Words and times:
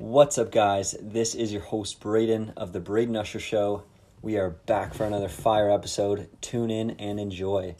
What's 0.00 0.38
up, 0.38 0.50
guys? 0.50 0.96
This 0.98 1.34
is 1.34 1.52
your 1.52 1.60
host, 1.60 2.00
Braden 2.00 2.54
of 2.56 2.72
The 2.72 2.80
Braden 2.80 3.14
Usher 3.16 3.38
Show. 3.38 3.82
We 4.22 4.38
are 4.38 4.48
back 4.48 4.94
for 4.94 5.04
another 5.04 5.28
fire 5.28 5.70
episode. 5.70 6.26
Tune 6.40 6.70
in 6.70 6.92
and 6.92 7.20
enjoy. 7.20 7.76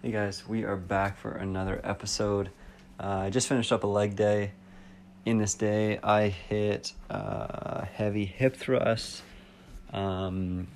Hey 0.00 0.10
guys, 0.10 0.48
we 0.48 0.64
are 0.64 0.76
back 0.76 1.18
for 1.18 1.32
another 1.32 1.82
episode. 1.84 2.48
Uh, 2.98 3.24
I 3.24 3.30
just 3.30 3.46
finished 3.46 3.72
up 3.72 3.84
a 3.84 3.86
leg 3.86 4.16
day. 4.16 4.52
In 5.26 5.36
this 5.36 5.52
day, 5.52 5.98
I 6.02 6.28
hit 6.28 6.94
uh, 7.10 7.84
heavy 7.84 8.24
hip 8.24 8.56
thrusts, 8.56 9.20
um, 9.92 10.66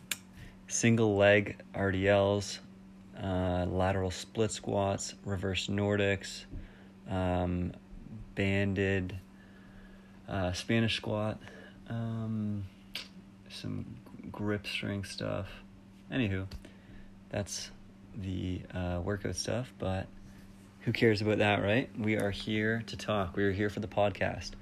single 0.68 1.16
leg 1.16 1.62
RDLs, 1.74 2.58
uh, 3.22 3.66
lateral 3.68 4.10
split 4.10 4.50
squats, 4.50 5.14
reverse 5.24 5.68
Nordics, 5.68 6.44
um, 7.08 7.72
banded 8.34 9.18
uh, 10.28 10.52
Spanish 10.52 10.96
squat, 10.96 11.38
um, 11.88 12.64
some 13.48 13.86
grip 14.32 14.66
strength 14.66 15.10
stuff. 15.10 15.46
Anywho, 16.12 16.46
that's 17.30 17.70
the 18.16 18.62
uh, 18.74 19.00
workout 19.02 19.36
stuff, 19.36 19.72
but 19.78 20.06
who 20.80 20.92
cares 20.92 21.20
about 21.20 21.38
that, 21.38 21.62
right? 21.62 21.90
We 21.98 22.16
are 22.16 22.30
here 22.30 22.82
to 22.86 22.96
talk. 22.96 23.36
We 23.36 23.44
are 23.44 23.52
here 23.52 23.70
for 23.70 23.80
the 23.80 23.88
podcast. 23.88 24.52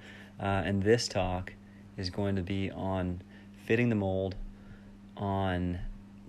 Uh, 0.40 0.62
and 0.64 0.82
this 0.82 1.06
talk 1.06 1.52
is 1.96 2.10
going 2.10 2.36
to 2.36 2.42
be 2.42 2.70
on 2.70 3.20
fitting 3.66 3.88
the 3.88 3.94
mold, 3.94 4.34
on 5.16 5.78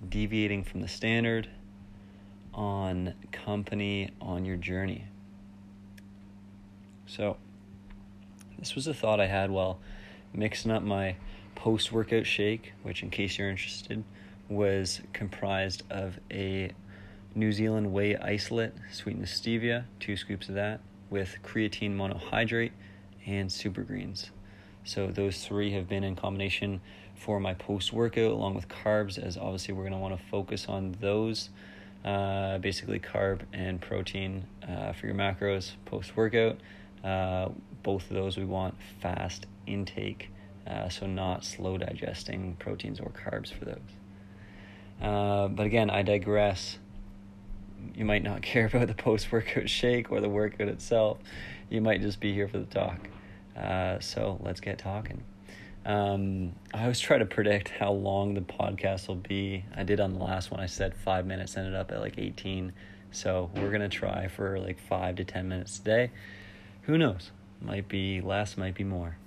deviating 0.10 0.64
from 0.64 0.82
the 0.82 0.88
standard, 0.88 1.48
on 2.54 3.14
company, 3.32 4.12
on 4.22 4.46
your 4.46 4.58
journey. 4.58 5.06
So, 7.06 7.38
this 8.58 8.76
was 8.76 8.88
a 8.88 8.94
thought 8.94 9.20
I 9.20 9.28
had 9.28 9.52
while 9.52 9.80
mixing 10.34 10.72
up 10.72 10.84
my 10.84 11.16
post 11.56 11.92
workout 11.92 12.26
shake, 12.26 12.74
which, 12.84 13.04
in 13.04 13.10
case 13.10 13.38
you're 13.38 13.50
interested, 13.50 14.04
was 14.50 15.02
comprised 15.14 15.84
of 15.90 16.20
a 16.32 16.72
New 17.34 17.52
Zealand 17.52 17.92
whey 17.92 18.16
isolate 18.16 18.74
sweetened 18.92 19.22
with 19.22 19.30
stevia, 19.30 19.86
two 20.00 20.16
scoops 20.16 20.48
of 20.48 20.56
that, 20.56 20.80
with 21.10 21.36
creatine 21.44 21.96
monohydrate 21.96 22.72
and 23.26 23.52
super 23.52 23.82
greens. 23.82 24.32
So 24.84 25.08
those 25.08 25.44
three 25.44 25.72
have 25.72 25.90
been 25.90 26.04
in 26.04 26.16
combination 26.16 26.80
for 27.16 27.40
my 27.40 27.54
post 27.54 27.94
workout, 27.94 28.32
along 28.32 28.56
with 28.56 28.68
carbs, 28.68 29.18
as 29.18 29.38
obviously 29.38 29.74
we're 29.74 29.84
going 29.84 29.94
to 29.94 30.00
want 30.00 30.18
to 30.18 30.24
focus 30.28 30.68
on 30.68 30.96
those. 31.00 31.50
Uh, 32.04 32.60
basically, 32.60 33.00
carb 33.00 33.42
and 33.52 33.82
protein 33.82 34.46
uh, 34.68 34.94
for 34.94 35.08
your 35.08 35.16
macros 35.16 35.72
post 35.86 36.16
workout. 36.16 36.58
Uh, 37.04 37.50
both 37.82 38.04
of 38.10 38.16
those 38.16 38.38
we 38.38 38.46
want 38.46 38.76
fast 39.02 39.48
intake, 39.66 40.30
uh, 40.68 40.90
so 40.90 41.08
not 41.08 41.44
slow 41.44 41.78
digesting 41.78 42.56
proteins 42.60 43.00
or 43.00 43.12
carbs 43.12 43.52
for 43.52 43.66
those. 43.66 43.78
Uh, 45.02 45.48
but 45.48 45.66
again, 45.66 45.90
I 45.90 46.04
digress 46.04 46.78
you 47.94 48.06
might 48.06 48.24
not 48.24 48.42
care 48.44 48.66
about 48.66 48.88
the 48.88 48.94
post 48.94 49.32
workout 49.32 49.70
shake 49.70 50.12
or 50.12 50.22
the 50.22 50.30
workout 50.30 50.68
itself. 50.68 51.18
You 51.70 51.82
might 51.82 52.02
just 52.02 52.20
be 52.20 52.34
here 52.34 52.48
for 52.48 52.60
the 52.60 52.66
talk. 52.66 53.00
Uh, 53.56 54.00
so 54.00 54.40
let's 54.42 54.60
get 54.60 54.78
talking. 54.78 55.24
Um, 55.86 56.54
I 56.74 56.82
always 56.82 57.00
try 57.00 57.20
to 57.20 57.26
predict 57.26 57.70
how 57.70 57.92
long 57.92 58.34
the 58.34 58.42
podcast 58.42 59.08
will 59.08 59.16
be. 59.16 59.66
I 59.76 59.84
did 59.84 60.00
on 60.00 60.14
the 60.14 60.20
last 60.20 60.50
one. 60.50 60.60
I 60.60 60.66
said 60.66 60.96
five 60.96 61.28
minutes, 61.28 61.56
ended 61.56 61.76
up 61.76 61.92
at 61.92 62.00
like 62.00 62.18
18. 62.18 62.74
So 63.12 63.52
we're 63.56 63.70
to 63.80 63.88
try 63.88 64.28
for 64.28 64.60
like 64.60 64.80
five 64.80 65.16
to 65.18 65.24
10 65.24 65.48
minutes 65.48 65.78
today. 65.78 66.12
Who 66.84 66.98
knows? 66.98 67.32
Might 67.62 67.88
be 67.88 68.20
less, 68.20 68.58
might 68.58 68.76
be 68.76 68.84
more. 68.84 69.18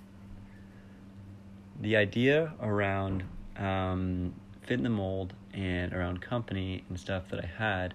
The 1.79 1.95
idea 1.95 2.53
around 2.61 3.23
um, 3.57 4.33
fitting 4.63 4.83
the 4.83 4.89
mold 4.89 5.33
and 5.53 5.93
around 5.93 6.21
company 6.21 6.83
and 6.89 6.99
stuff 6.99 7.29
that 7.29 7.43
I 7.43 7.47
had 7.47 7.93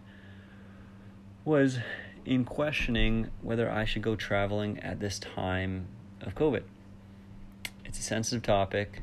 was 1.44 1.78
in 2.24 2.44
questioning 2.44 3.30
whether 3.42 3.70
I 3.70 3.84
should 3.84 4.02
go 4.02 4.16
traveling 4.16 4.78
at 4.80 5.00
this 5.00 5.18
time 5.18 5.86
of 6.22 6.34
COVID. 6.34 6.62
It's 7.94 8.00
a 8.00 8.08
sensitive 8.08 8.42
topic. 8.42 9.02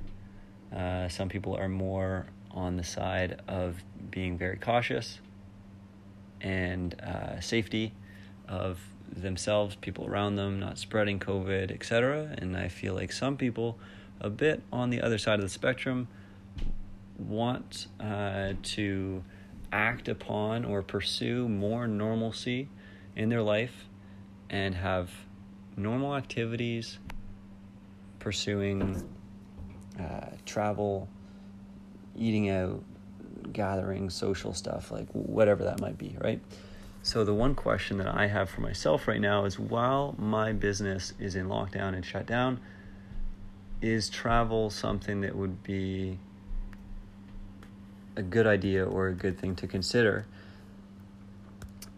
Uh, 0.75 1.07
some 1.07 1.29
people 1.29 1.55
are 1.55 1.69
more 1.69 2.25
on 2.51 2.75
the 2.75 2.83
side 2.83 3.39
of 3.47 3.81
being 4.09 4.37
very 4.37 4.57
cautious 4.57 5.21
and 6.41 6.99
uh, 6.99 7.39
safety 7.39 7.93
of 8.49 8.81
themselves, 9.09 9.75
people 9.75 10.07
around 10.07 10.35
them, 10.35 10.59
not 10.59 10.77
spreading 10.77 11.19
COVID, 11.19 11.71
etc. 11.71 12.35
And 12.37 12.57
I 12.57 12.67
feel 12.67 12.93
like 12.93 13.13
some 13.13 13.37
people, 13.37 13.79
a 14.19 14.29
bit 14.29 14.61
on 14.73 14.89
the 14.89 14.99
other 14.99 15.17
side 15.17 15.35
of 15.35 15.43
the 15.43 15.49
spectrum, 15.49 16.09
want 17.17 17.87
uh, 17.97 18.55
to 18.61 19.23
act 19.71 20.09
upon 20.09 20.65
or 20.65 20.81
pursue 20.81 21.47
more 21.47 21.87
normalcy 21.87 22.67
in 23.15 23.29
their 23.29 23.41
life 23.41 23.85
and 24.49 24.75
have 24.75 25.09
normal 25.77 26.13
activities, 26.13 26.99
pursuing 28.21 29.03
uh, 29.99 30.27
travel, 30.45 31.09
eating 32.15 32.49
out, 32.49 32.81
gathering, 33.51 34.09
social 34.09 34.53
stuff, 34.53 34.91
like 34.91 35.07
whatever 35.11 35.63
that 35.65 35.81
might 35.81 35.97
be, 35.97 36.15
right? 36.21 36.39
So, 37.03 37.25
the 37.25 37.33
one 37.33 37.55
question 37.55 37.97
that 37.97 38.07
I 38.07 38.27
have 38.27 38.49
for 38.49 38.61
myself 38.61 39.07
right 39.07 39.19
now 39.19 39.45
is 39.45 39.57
while 39.57 40.15
my 40.19 40.53
business 40.53 41.13
is 41.19 41.35
in 41.35 41.47
lockdown 41.47 41.95
and 41.95 42.05
shut 42.05 42.27
down, 42.27 42.59
is 43.81 44.07
travel 44.07 44.69
something 44.69 45.21
that 45.21 45.35
would 45.35 45.63
be 45.63 46.19
a 48.15 48.21
good 48.21 48.45
idea 48.45 48.85
or 48.85 49.07
a 49.07 49.13
good 49.13 49.39
thing 49.39 49.55
to 49.55 49.67
consider. 49.67 50.27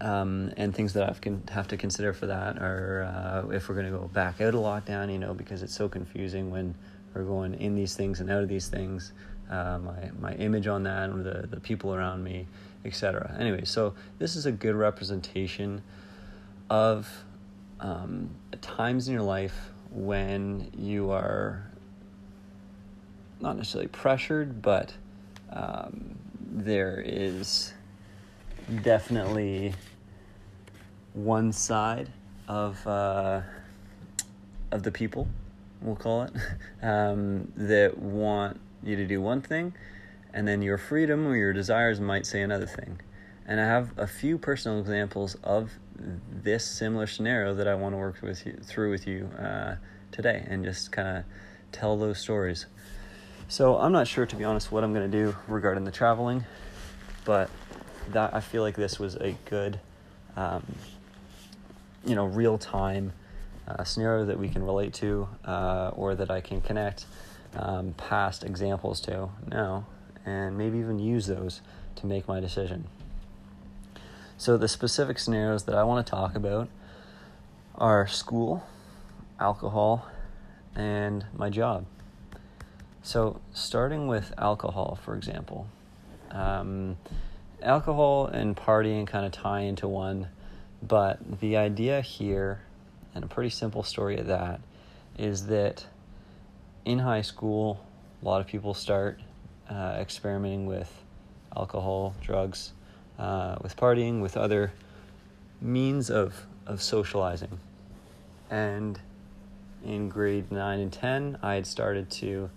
Um, 0.04 0.52
and 0.58 0.76
things 0.76 0.92
that 0.94 1.10
I 1.10 1.14
can 1.14 1.42
have 1.50 1.70
to 1.70 1.78
consider 1.78 2.12
for 2.12 2.26
that 2.26 2.58
are 2.62 3.04
uh, 3.04 3.50
if 3.52 3.70
we're 3.70 3.76
going 3.76 3.90
to 3.90 3.98
go 3.98 4.10
back 4.10 4.42
out 4.42 4.54
of 4.54 4.60
lockdown, 4.60 5.10
you 5.10 5.18
know, 5.18 5.34
because 5.34 5.64
it's 5.64 5.74
so 5.74 5.88
confusing 5.88 6.52
when 6.52 6.76
we're 7.14 7.24
going 7.24 7.54
in 7.54 7.74
these 7.74 7.96
things 7.96 8.20
and 8.20 8.30
out 8.30 8.44
of 8.44 8.50
these 8.50 8.68
things. 8.68 9.14
Uh, 9.50 9.80
my 9.80 10.12
my 10.20 10.34
image 10.34 10.68
on 10.68 10.84
that, 10.84 11.10
or 11.10 11.24
the 11.24 11.48
the 11.48 11.60
people 11.60 11.96
around 11.96 12.22
me, 12.24 12.48
etc. 12.84 13.34
Anyway, 13.40 13.64
so 13.64 13.94
this 14.20 14.36
is 14.36 14.46
a 14.46 14.52
good 14.52 14.76
representation 14.76 15.82
of 16.70 17.10
um, 17.80 18.30
times 18.62 19.08
in 19.08 19.14
your 19.14 19.24
life 19.24 19.72
when 19.92 20.72
you 20.76 21.12
are 21.12 21.64
not 23.40 23.58
necessarily 23.58 23.90
pressured, 23.90 24.62
but 24.62 24.94
um, 25.52 26.16
there 26.40 27.02
is 27.06 27.74
definitely 28.82 29.74
one 31.14 31.52
side 31.52 32.10
of 32.48 32.86
uh, 32.88 33.42
of 34.72 34.84
the 34.84 34.92
people, 34.92 35.28
we'll 35.82 35.96
call 35.96 36.24
it, 36.24 36.34
um, 36.82 37.52
that 37.56 37.98
want 37.98 38.60
you 38.84 38.96
to 38.96 39.06
do 39.06 39.22
one 39.22 39.42
thing, 39.42 39.74
and 40.34 40.48
then 40.48 40.62
your 40.62 40.78
freedom 40.78 41.28
or 41.28 41.36
your 41.36 41.54
desires 41.54 42.00
might 42.00 42.26
say 42.26 42.42
another 42.42 42.66
thing. 42.66 43.00
And 43.46 43.60
I 43.60 43.66
have 43.66 43.92
a 43.98 44.08
few 44.08 44.38
personal 44.38 44.80
examples 44.80 45.36
of 45.44 45.72
this 45.96 46.66
similar 46.66 47.08
scenario 47.08 47.54
that 47.56 47.68
I 47.68 47.76
want 47.76 47.94
to 47.94 47.98
work 47.98 48.22
with 48.22 48.46
you 48.46 48.54
through 48.64 48.92
with 48.92 49.06
you 49.08 49.30
uh, 49.38 49.76
today, 50.12 50.46
and 50.48 50.64
just 50.64 50.92
kind 50.92 51.20
of 51.20 51.24
tell 51.72 51.98
those 51.98 52.20
stories. 52.20 52.66
So 53.48 53.78
I'm 53.78 53.92
not 53.92 54.08
sure, 54.08 54.26
to 54.26 54.36
be 54.36 54.44
honest, 54.44 54.72
what 54.72 54.84
I'm 54.84 54.94
going 54.94 55.10
to 55.10 55.18
do 55.26 55.36
regarding 55.48 55.84
the 55.84 55.92
traveling, 55.92 56.46
but 57.26 57.50
that 58.10 58.34
I 58.34 58.40
feel 58.40 58.64
like 58.64 58.76
this 58.76 59.00
was 59.00 59.16
a 59.16 59.36
good, 59.46 59.80
um, 60.36 60.64
you 62.06 62.16
know, 62.16 62.26
real 62.26 62.58
time 62.58 63.14
uh, 63.68 63.84
scenario 63.84 64.26
that 64.26 64.38
we 64.38 64.50
can 64.50 64.64
relate 64.64 64.94
to, 64.96 65.28
uh, 65.46 65.92
or 65.96 66.16
that 66.16 66.30
I 66.30 66.42
can 66.42 66.62
connect 66.62 67.06
um, 67.56 67.94
past 67.94 68.44
examples 68.44 69.00
to 69.02 69.30
now, 69.48 69.86
and 70.26 70.58
maybe 70.58 70.80
even 70.80 71.00
use 71.00 71.28
those 71.28 71.62
to 71.96 72.06
make 72.06 72.28
my 72.28 72.40
decision. 72.40 72.86
So 74.38 74.58
the 74.58 74.68
specific 74.68 75.20
scenarios 75.20 75.64
that 75.64 75.76
I 75.76 75.84
want 75.84 76.06
to 76.06 76.10
talk 76.10 76.36
about 76.36 76.68
are 77.76 78.08
school, 78.08 78.64
alcohol, 79.40 80.06
and 80.76 81.26
my 81.34 81.50
job. 81.50 81.86
So, 83.06 83.42
starting 83.54 84.08
with 84.08 84.34
alcohol, 84.38 84.98
for 85.04 85.16
example, 85.16 85.68
um, 86.32 86.98
alcohol 87.62 88.28
and 88.28 88.56
partying 88.56 89.06
kind 89.06 89.26
of 89.26 89.32
tie 89.34 89.62
into 89.62 89.88
one, 89.88 90.30
but 90.88 91.40
the 91.40 91.58
idea 91.58 92.02
here, 92.02 92.62
and 93.16 93.24
a 93.24 93.28
pretty 93.28 93.50
simple 93.50 93.84
story 93.84 94.18
of 94.18 94.28
that, 94.28 94.60
is 95.18 95.48
that 95.48 95.86
in 96.86 97.00
high 97.00 97.22
school, 97.22 97.86
a 98.22 98.26
lot 98.26 98.42
of 98.42 98.48
people 98.48 98.74
start 98.74 99.20
uh, 99.70 99.98
experimenting 100.00 100.66
with 100.66 100.92
alcohol, 101.56 102.16
drugs, 102.22 102.74
uh, 103.18 103.56
with 103.62 103.76
partying, 103.78 104.22
with 104.22 104.36
other 104.36 104.74
means 105.62 106.10
of, 106.10 106.46
of 106.66 106.82
socializing. 106.82 107.60
And 108.50 109.00
in 109.86 110.10
grade 110.10 110.52
9 110.52 110.80
and 110.80 110.92
10, 110.92 111.38
I 111.42 111.56
had 111.56 111.68
started 111.68 112.10
to 112.12 112.50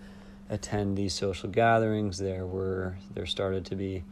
attend 0.50 0.96
these 0.96 1.14
social 1.14 1.48
gatherings. 1.48 2.18
There 2.18 2.46
were 2.46 2.96
there 3.14 3.26
started 3.26 3.64
to 3.66 3.76
be 3.76 4.04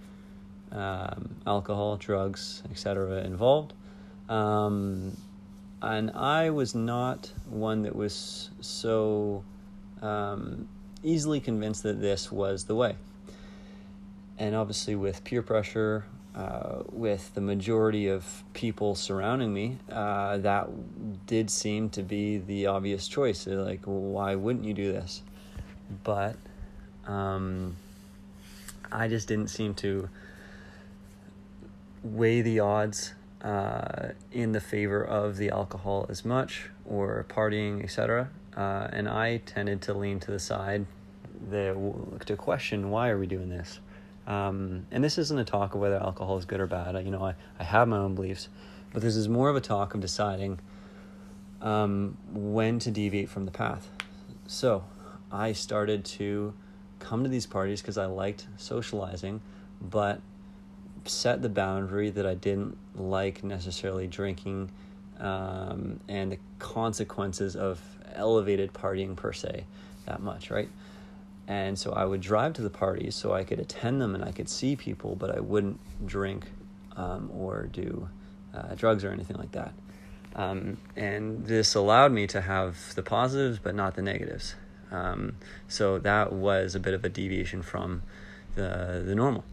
um, 0.72 1.37
alcohol, 1.46 1.96
drugs, 1.96 2.62
etc. 2.70 3.22
involved. 3.22 3.72
Um, 4.29 5.17
and 5.82 6.11
I 6.12 6.50
was 6.50 6.75
not 6.75 7.31
one 7.49 7.82
that 7.82 7.94
was 7.94 8.50
so 8.61 9.44
um, 10.00 10.69
easily 11.03 11.41
convinced 11.41 11.82
that 11.82 12.00
this 12.00 12.32
was 12.32 12.65
the 12.65 12.75
way. 12.75 12.97
And 14.38 14.55
obviously, 14.55 14.97
with 14.97 15.23
peer 15.25 15.43
pressure, 15.43 16.05
uh, 16.35 16.82
with 16.91 17.32
the 17.35 17.41
majority 17.41 18.09
of 18.09 18.43
people 18.55 18.94
surrounding 18.94 19.53
me, 19.53 19.79
uh, 19.93 20.38
that 20.38 20.69
did 21.27 21.50
seem 21.50 21.91
to 21.91 22.03
be 22.03 22.38
the 22.38 22.67
obvious 22.67 23.06
choice. 23.06 23.47
Like, 23.47 23.82
why 23.85 24.35
wouldn't 24.35 24.65
you 24.65 24.75
do 24.75 24.93
this? 24.93 25.23
But 26.03 26.37
um, 27.06 27.77
I 28.91 29.06
just 29.06 29.29
didn't 29.29 29.49
seem 29.49 29.75
to 29.75 30.09
weigh 32.03 32.43
the 32.43 32.61
odds 32.61 33.15
uh, 33.44 34.08
in 34.32 34.52
the 34.52 34.61
favor 34.61 35.05
of 35.05 35.37
the 35.37 35.50
alcohol 35.50 36.06
as 36.08 36.25
much 36.25 36.70
or 36.87 37.26
partying, 37.29 37.85
etc. 37.85 38.31
Uh, 38.56 38.88
and 38.91 39.08
I 39.08 39.38
tended 39.38 39.82
to 39.82 39.94
lean 39.94 40.19
to 40.20 40.31
the 40.31 40.38
side 40.38 40.87
that 41.50 41.76
to 42.26 42.37
question 42.37 42.91
why 42.91 43.11
are 43.11 43.19
we 43.19 43.26
doing 43.26 43.50
this. 43.50 43.81
Um, 44.26 44.87
and 44.91 45.05
this 45.05 45.19
isn't 45.19 45.38
a 45.38 45.44
talk 45.44 45.75
of 45.75 45.81
whether 45.81 45.96
alcohol 45.96 46.38
is 46.38 46.46
good 46.46 46.61
or 46.61 46.67
bad. 46.67 46.94
You 47.05 47.11
know, 47.11 47.23
I, 47.23 47.35
I 47.61 47.64
have 47.64 47.87
my 47.88 47.99
own 47.99 48.14
beliefs, 48.14 48.49
but 48.93 49.02
this 49.02 49.17
is 49.17 49.29
more 49.29 49.50
of 49.50 49.56
a 49.56 49.61
talk 49.61 49.94
of 49.94 50.00
deciding 50.00 50.61
um, 51.61 52.17
when 52.32 52.79
to 52.79 52.91
deviate 52.91 53.29
from 53.29 53.44
the 53.44 53.50
path. 53.50 53.91
So 54.46 54.85
I 55.31 55.52
started 55.52 56.05
to 56.06 56.55
come 56.99 57.25
to 57.25 57.29
these 57.29 57.46
parties 57.46 57.82
because 57.82 57.99
I 57.99 58.06
liked 58.06 58.46
socializing, 58.56 59.43
but 59.82 60.20
set 61.05 61.43
the 61.43 61.49
boundary 61.49 62.11
that 62.11 62.27
I 62.27 62.35
didn't 62.35 62.77
like 62.95 63.45
necessarily 63.45 64.06
drinking 64.06 64.71
um, 65.21 66.01
and 66.09 66.33
the 66.33 66.39
consequences 66.59 67.56
of 67.56 67.81
elevated 68.15 68.73
partying 68.73 69.17
per 69.17 69.33
se 69.33 69.65
that 70.06 70.21
much, 70.21 70.51
right? 70.51 70.69
And 71.47 71.79
so 71.79 71.93
I 71.93 72.05
would 72.05 72.21
drive 72.21 72.55
to 72.55 72.62
the 72.62 72.71
parties 72.71 73.15
so 73.15 73.33
I 73.33 73.45
could 73.45 73.61
attend 73.61 74.01
them 74.01 74.15
and 74.15 74.25
I 74.25 74.33
could 74.33 74.49
see 74.49 74.77
people, 74.77 75.15
but 75.15 75.35
I 75.35 75.41
wouldn't 75.41 75.79
drink 76.06 76.47
um, 76.97 77.31
or 77.35 77.69
do 77.71 78.09
uh, 78.55 78.75
drugs 78.75 79.05
or 79.05 79.11
anything 79.11 79.37
like 79.37 79.53
that. 79.53 79.73
Um, 80.37 80.79
and 80.97 81.47
this 81.47 81.75
allowed 81.75 82.12
me 82.12 82.27
to 82.29 82.41
have 82.41 82.95
the 82.95 83.03
positives, 83.03 83.59
but 83.59 83.75
not 83.75 83.95
the 83.95 84.03
negatives. 84.03 84.55
Um, 84.91 85.37
so 85.69 85.99
that 85.99 86.33
was 86.33 86.75
a 86.75 86.81
bit 86.81 86.95
of 86.95 87.05
a 87.05 87.09
deviation 87.09 87.62
from 87.62 88.03
the 88.55 89.03
the 89.05 89.15
normal. 89.15 89.45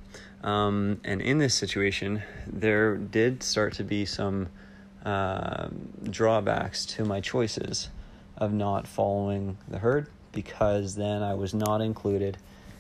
Um, 0.44 1.02
and 1.04 1.22
in 1.22 1.38
this 1.38 1.54
situation, 1.54 2.24
there 2.48 2.98
did 2.98 3.44
start 3.44 3.74
to 3.74 3.84
be 3.84 4.06
some 4.06 4.50
uh, 5.06 5.70
drawbacks 6.10 6.86
to 6.86 7.06
my 7.06 7.22
choices 7.22 7.90
of 8.38 8.52
not 8.52 8.88
following 8.88 9.58
the 9.68 9.78
herd 9.78 10.08
because 10.32 10.96
then 10.96 11.22
I 11.22 11.34
was 11.34 11.54
not 11.54 11.82
included 11.82 12.38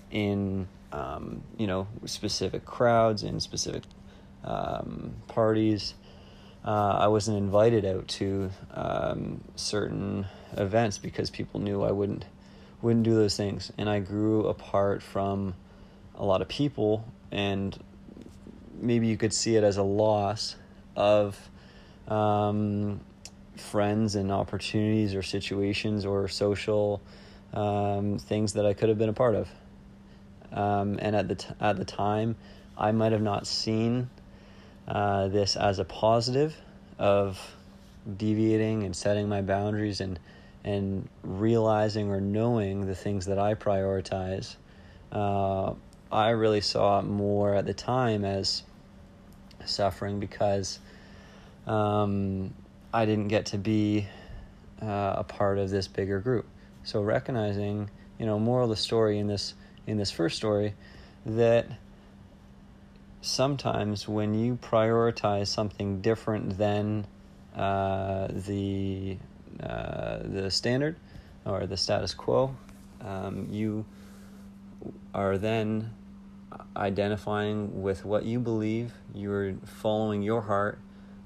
in 0.09 0.67
um, 0.91 1.41
you 1.57 1.67
know 1.67 1.87
specific 2.05 2.65
crowds 2.65 3.23
and 3.23 3.41
specific 3.41 3.83
um, 4.43 5.13
parties. 5.27 5.93
Uh, 6.65 6.97
I 6.99 7.07
wasn't 7.07 7.37
invited 7.37 7.85
out 7.85 8.07
to 8.07 8.51
um, 8.73 9.43
certain 9.55 10.25
events 10.57 10.97
because 10.97 11.29
people 11.29 11.59
knew 11.59 11.83
I 11.83 11.91
wouldn't 11.91 12.25
wouldn't 12.81 13.03
do 13.03 13.13
those 13.13 13.37
things, 13.37 13.71
and 13.77 13.89
I 13.89 13.99
grew 13.99 14.47
apart 14.47 15.03
from 15.03 15.53
a 16.15 16.25
lot 16.25 16.41
of 16.41 16.47
people, 16.47 17.05
and 17.31 17.77
maybe 18.79 19.07
you 19.07 19.17
could 19.17 19.33
see 19.33 19.55
it 19.55 19.63
as 19.63 19.77
a 19.77 19.83
loss 19.83 20.55
of 20.95 21.37
um, 22.07 22.99
friends 23.55 24.15
and 24.15 24.31
opportunities 24.31 25.15
or 25.15 25.21
situations 25.21 26.05
or 26.05 26.27
social 26.27 27.01
um, 27.53 28.17
things 28.17 28.53
that 28.53 28.65
I 28.65 28.73
could 28.73 28.89
have 28.89 28.97
been 28.97 29.09
a 29.09 29.13
part 29.13 29.35
of. 29.35 29.49
Um, 30.51 30.99
and 31.01 31.15
at 31.15 31.27
the 31.27 31.35
t- 31.35 31.53
at 31.61 31.77
the 31.77 31.85
time, 31.85 32.35
I 32.77 32.91
might 32.91 33.13
have 33.13 33.21
not 33.21 33.47
seen 33.47 34.09
uh, 34.87 35.29
this 35.29 35.55
as 35.55 35.79
a 35.79 35.85
positive 35.85 36.55
of 36.99 37.39
deviating 38.17 38.83
and 38.83 38.95
setting 38.95 39.29
my 39.29 39.41
boundaries 39.41 40.01
and 40.01 40.19
and 40.63 41.07
realizing 41.23 42.09
or 42.11 42.21
knowing 42.21 42.85
the 42.85 42.95
things 42.95 43.25
that 43.27 43.39
I 43.39 43.55
prioritize. 43.55 44.55
Uh, 45.11 45.73
I 46.11 46.29
really 46.29 46.61
saw 46.61 47.01
more 47.01 47.55
at 47.55 47.65
the 47.65 47.73
time 47.73 48.25
as 48.25 48.63
suffering 49.65 50.19
because 50.19 50.79
um, 51.67 52.53
I 52.93 53.05
didn't 53.05 53.29
get 53.29 53.47
to 53.47 53.57
be 53.57 54.07
uh, 54.81 55.15
a 55.17 55.23
part 55.23 55.57
of 55.57 55.69
this 55.69 55.87
bigger 55.87 56.19
group. 56.19 56.47
So 56.83 57.01
recognizing, 57.01 57.89
you 58.19 58.25
know, 58.25 58.39
moral 58.39 58.65
of 58.65 58.69
the 58.71 58.75
story 58.75 59.19
in 59.19 59.27
this 59.27 59.53
in 59.87 59.97
this 59.97 60.11
first 60.11 60.37
story, 60.37 60.73
that 61.25 61.67
sometimes 63.21 64.07
when 64.07 64.33
you 64.33 64.57
prioritize 64.61 65.47
something 65.47 66.01
different 66.01 66.57
than 66.57 67.05
uh, 67.55 68.27
the 68.29 69.17
uh, 69.61 70.19
the 70.23 70.49
standard 70.49 70.97
or 71.45 71.65
the 71.67 71.77
status 71.77 72.13
quo, 72.13 72.55
um, 73.01 73.47
you 73.49 73.85
are 75.13 75.37
then 75.37 75.91
identifying 76.75 77.81
with 77.81 78.05
what 78.05 78.25
you 78.25 78.39
believe. 78.39 78.93
You're 79.13 79.53
following 79.65 80.21
your 80.21 80.41
heart, 80.41 80.79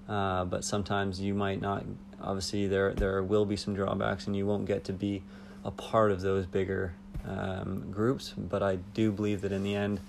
uh, 0.08 0.46
but 0.46 0.64
sometimes 0.64 1.20
you 1.20 1.34
might 1.34 1.62
not. 1.62 1.84
Obviously, 2.22 2.68
there 2.68 2.94
there 2.94 3.22
will 3.24 3.46
be 3.46 3.56
some 3.56 3.76
drawbacks, 3.76 4.28
and 4.28 4.36
you 4.36 4.46
won't 4.46 4.66
get 4.66 4.84
to 4.86 4.94
be 4.94 5.24
a 5.64 5.72
part 5.72 6.12
of 6.12 6.22
those 6.22 6.46
bigger 6.46 6.94
um, 7.28 7.92
groups. 7.92 8.34
But 8.38 8.64
I 8.64 8.78
do 8.94 9.12
believe 9.12 9.42
that 9.42 9.52
in 9.52 9.64
the 9.64 9.76
end, 9.76 10.00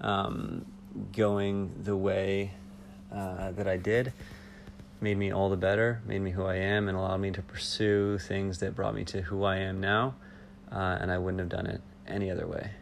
um, 0.00 0.64
going 1.12 1.72
the 1.82 1.96
way 1.96 2.52
uh, 3.12 3.52
that 3.52 3.66
I 3.66 3.76
did 3.76 4.12
made 5.00 5.16
me 5.16 5.32
all 5.32 5.48
the 5.48 5.56
better, 5.56 6.02
made 6.06 6.20
me 6.20 6.30
who 6.30 6.44
I 6.44 6.56
am, 6.56 6.88
and 6.88 6.96
allowed 6.96 7.20
me 7.20 7.30
to 7.32 7.42
pursue 7.42 8.18
things 8.18 8.58
that 8.58 8.74
brought 8.74 8.94
me 8.94 9.04
to 9.04 9.22
who 9.22 9.44
I 9.44 9.58
am 9.58 9.80
now. 9.80 10.14
Uh, 10.70 10.98
and 11.00 11.10
I 11.10 11.18
wouldn't 11.18 11.38
have 11.38 11.48
done 11.48 11.66
it 11.66 11.80
any 12.06 12.30
other 12.30 12.46
way. 12.46 12.72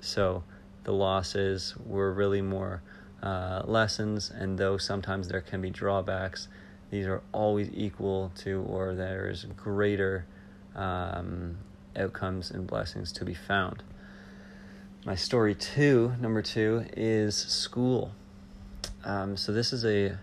So 0.00 0.44
the 0.84 0.92
losses 0.92 1.74
were 1.84 2.12
really 2.12 2.42
more 2.42 2.82
uh, 3.22 3.62
lessons, 3.64 4.30
and 4.30 4.58
though 4.58 4.76
sometimes 4.76 5.28
there 5.28 5.40
can 5.40 5.60
be 5.60 5.70
drawbacks, 5.70 6.48
these 6.90 7.06
are 7.06 7.22
always 7.32 7.70
equal 7.72 8.30
to, 8.36 8.62
or 8.68 8.94
there's 8.94 9.44
greater 9.56 10.26
um, 10.76 11.56
outcomes 11.96 12.50
and 12.50 12.66
blessings 12.66 13.12
to 13.12 13.24
be 13.24 13.34
found. 13.34 13.82
My 15.04 15.14
story 15.14 15.54
two, 15.54 16.14
number 16.20 16.42
two, 16.42 16.86
is 16.96 17.34
school. 17.34 18.12
Um, 19.04 19.36
so 19.36 19.52
this 19.52 19.72
is 19.72 19.84
a 19.84 20.18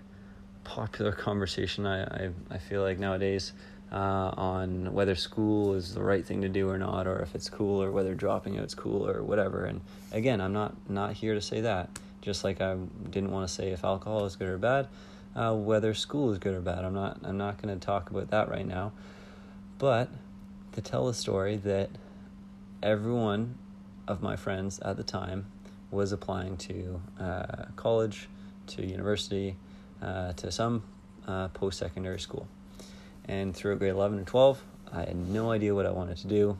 popular 0.64 1.12
conversation 1.28 1.86
I, 1.86 2.04
I, 2.04 2.30
I 2.50 2.58
feel 2.58 2.82
like 2.82 3.00
nowadays 3.00 3.54
uh, 3.92 4.32
on 4.38 4.94
whether 4.94 5.16
school 5.16 5.74
is 5.74 5.94
the 5.94 6.04
right 6.04 6.26
thing 6.26 6.42
to 6.42 6.50
do 6.50 6.70
or 6.70 6.78
not, 6.78 7.08
or 7.08 7.20
if 7.20 7.36
it's 7.36 7.50
cool, 7.50 7.82
or 7.84 7.92
whether 7.92 8.16
dropping 8.16 8.58
out 8.58 8.66
is 8.66 8.76
cool, 8.76 9.08
or 9.08 9.22
whatever. 9.22 9.66
And 9.66 9.82
again, 10.12 10.40
I'm 10.40 10.54
not 10.54 10.76
not 10.90 11.14
here 11.14 11.34
to 11.34 11.42
say 11.42 11.62
that. 11.62 11.90
Just 12.22 12.44
like 12.44 12.62
I 12.62 12.76
didn't 13.10 13.32
want 13.32 13.48
to 13.48 13.54
say 13.54 13.72
if 13.72 13.84
alcohol 13.84 14.26
is 14.26 14.36
good 14.36 14.48
or 14.48 14.58
bad, 14.58 14.88
uh, 15.36 15.56
whether 15.56 15.94
school 15.94 16.32
is 16.32 16.38
good 16.38 16.54
or 16.54 16.62
bad. 16.62 16.86
I'm 16.86 16.94
not 16.94 17.20
I'm 17.24 17.38
not 17.38 17.62
going 17.62 17.78
to 17.78 17.86
talk 17.86 18.10
about 18.10 18.30
that 18.30 18.50
right 18.50 18.66
now. 18.66 18.94
But 19.78 20.10
to 20.74 20.82
tell 20.82 21.08
the 21.08 21.14
story 21.14 21.58
that 21.58 21.90
everyone 22.82 23.56
of 24.08 24.22
my 24.22 24.36
friends 24.36 24.80
at 24.80 24.98
the 24.98 25.04
time 25.04 25.48
was 25.90 26.12
applying 26.12 26.56
to 26.58 27.02
uh, 27.20 27.66
college, 27.76 28.30
to 28.68 28.86
university, 28.86 29.58
uh, 30.02 30.34
to 30.34 30.52
some 30.52 30.84
uh, 31.28 31.50
post 31.50 31.78
secondary 31.78 32.20
school. 32.20 32.48
And 33.26 33.56
through 33.56 33.78
grade 33.78 33.92
11 33.92 34.18
and 34.20 34.28
12, 34.28 34.64
I 34.92 35.00
had 35.00 35.16
no 35.16 35.52
idea 35.52 35.74
what 35.74 35.86
I 35.86 35.92
wanted 35.92 36.18
to 36.18 36.28
do. 36.28 36.58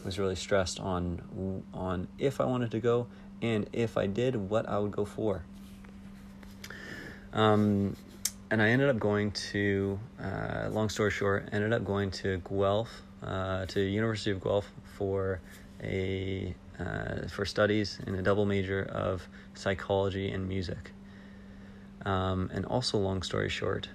I 0.00 0.04
Was 0.04 0.18
really 0.18 0.36
stressed 0.36 0.80
on 0.80 1.64
on 1.74 2.08
if 2.18 2.40
I 2.40 2.46
wanted 2.46 2.70
to 2.70 2.80
go 2.80 3.06
and 3.42 3.68
if 3.72 3.96
I 3.96 4.06
did, 4.06 4.36
what 4.36 4.68
I 4.68 4.78
would 4.78 4.92
go 4.92 5.04
for. 5.04 5.42
Um, 7.32 7.96
and 8.50 8.60
I 8.60 8.70
ended 8.70 8.88
up 8.88 8.98
going 8.98 9.30
to, 9.52 9.98
uh, 10.20 10.68
long 10.70 10.88
story 10.88 11.10
short, 11.10 11.48
ended 11.52 11.72
up 11.72 11.84
going 11.84 12.10
to 12.12 12.38
Guelph, 12.38 13.02
uh, 13.22 13.66
to 13.66 13.80
University 13.80 14.30
of 14.30 14.42
Guelph 14.42 14.70
for 14.96 15.40
a 15.82 16.54
uh, 16.78 17.28
for 17.28 17.44
studies 17.44 17.98
in 18.06 18.14
a 18.14 18.22
double 18.22 18.46
major 18.46 18.82
of 18.84 19.28
psychology 19.54 20.30
and 20.30 20.48
music. 20.48 20.92
Um, 22.06 22.50
and 22.54 22.64
also, 22.64 22.98
long 22.98 23.22
story 23.22 23.50
short, 23.50 23.88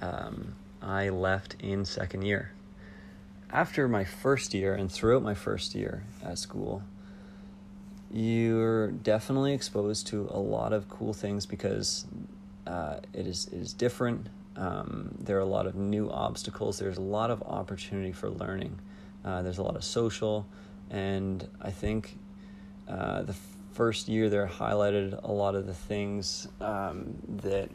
um, 0.00 0.56
I 0.82 1.08
left 1.10 1.56
in 1.60 1.84
second 1.84 2.22
year. 2.22 2.52
After 3.50 3.86
my 3.88 4.04
first 4.04 4.54
year 4.54 4.74
and 4.74 4.90
throughout 4.90 5.22
my 5.22 5.34
first 5.34 5.74
year 5.74 6.04
at 6.24 6.38
school, 6.38 6.82
you're 8.10 8.90
definitely 8.90 9.54
exposed 9.54 10.06
to 10.08 10.28
a 10.30 10.38
lot 10.38 10.72
of 10.72 10.88
cool 10.88 11.12
things 11.12 11.46
because 11.46 12.06
uh, 12.66 12.96
it 13.12 13.26
is 13.26 13.46
it 13.48 13.58
is 13.58 13.72
different. 13.72 14.28
Um, 14.56 15.14
there 15.18 15.38
are 15.38 15.40
a 15.40 15.46
lot 15.46 15.66
of 15.66 15.74
new 15.74 16.10
obstacles. 16.10 16.78
There's 16.78 16.98
a 16.98 17.02
lot 17.02 17.30
of 17.30 17.42
opportunity 17.42 18.12
for 18.12 18.28
learning. 18.28 18.78
Uh, 19.24 19.42
there's 19.42 19.58
a 19.58 19.62
lot 19.62 19.76
of 19.76 19.84
social, 19.84 20.46
and 20.90 21.48
I 21.60 21.70
think 21.70 22.18
uh, 22.88 23.22
the 23.22 23.34
first 23.72 24.08
year 24.08 24.28
there 24.28 24.46
highlighted 24.46 25.22
a 25.22 25.32
lot 25.32 25.54
of 25.54 25.66
the 25.66 25.74
things 25.74 26.48
um, 26.60 27.14
that 27.28 27.70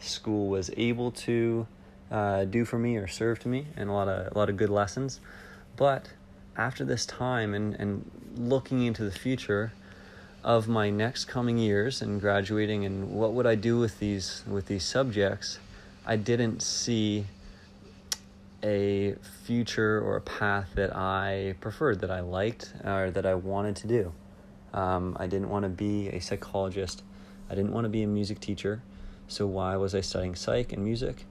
school 0.00 0.48
was 0.48 0.70
able 0.76 1.12
to 1.12 1.66
uh, 2.12 2.44
do 2.44 2.64
for 2.64 2.78
me 2.78 2.96
or 2.96 3.08
serve 3.08 3.40
to 3.40 3.48
me, 3.48 3.66
and 3.76 3.88
a 3.88 3.92
lot 3.92 4.06
of 4.06 4.36
a 4.36 4.38
lot 4.38 4.50
of 4.50 4.56
good 4.56 4.70
lessons. 4.70 5.18
But 5.76 6.10
after 6.56 6.84
this 6.84 7.06
time 7.06 7.54
and 7.54 7.74
and 7.74 8.08
looking 8.36 8.84
into 8.84 9.02
the 9.02 9.10
future 9.10 9.72
of 10.44 10.68
my 10.68 10.90
next 10.90 11.24
coming 11.26 11.56
years 11.56 12.02
and 12.02 12.20
graduating 12.20 12.84
and 12.84 13.12
what 13.12 13.32
would 13.32 13.46
I 13.46 13.54
do 13.54 13.78
with 13.78 13.98
these 13.98 14.42
with 14.46 14.66
these 14.66 14.84
subjects, 14.84 15.58
I 16.04 16.16
didn't 16.16 16.62
see 16.62 17.26
a 18.62 19.16
future 19.44 20.00
or 20.00 20.16
a 20.16 20.20
path 20.20 20.70
that 20.74 20.94
I 20.94 21.54
preferred, 21.60 22.00
that 22.00 22.10
I 22.10 22.20
liked, 22.20 22.72
or 22.84 23.10
that 23.10 23.26
I 23.26 23.34
wanted 23.34 23.76
to 23.76 23.86
do. 23.86 24.12
Um, 24.72 25.16
I 25.18 25.26
didn't 25.26 25.48
want 25.48 25.64
to 25.64 25.68
be 25.68 26.08
a 26.08 26.20
psychologist. 26.20 27.02
I 27.50 27.54
didn't 27.54 27.72
want 27.72 27.84
to 27.86 27.88
be 27.88 28.02
a 28.02 28.06
music 28.06 28.38
teacher. 28.40 28.82
So 29.28 29.46
why 29.46 29.76
was 29.76 29.94
I 29.94 30.00
studying 30.00 30.34
psych 30.34 30.72
and 30.72 30.84
music? 30.84 31.24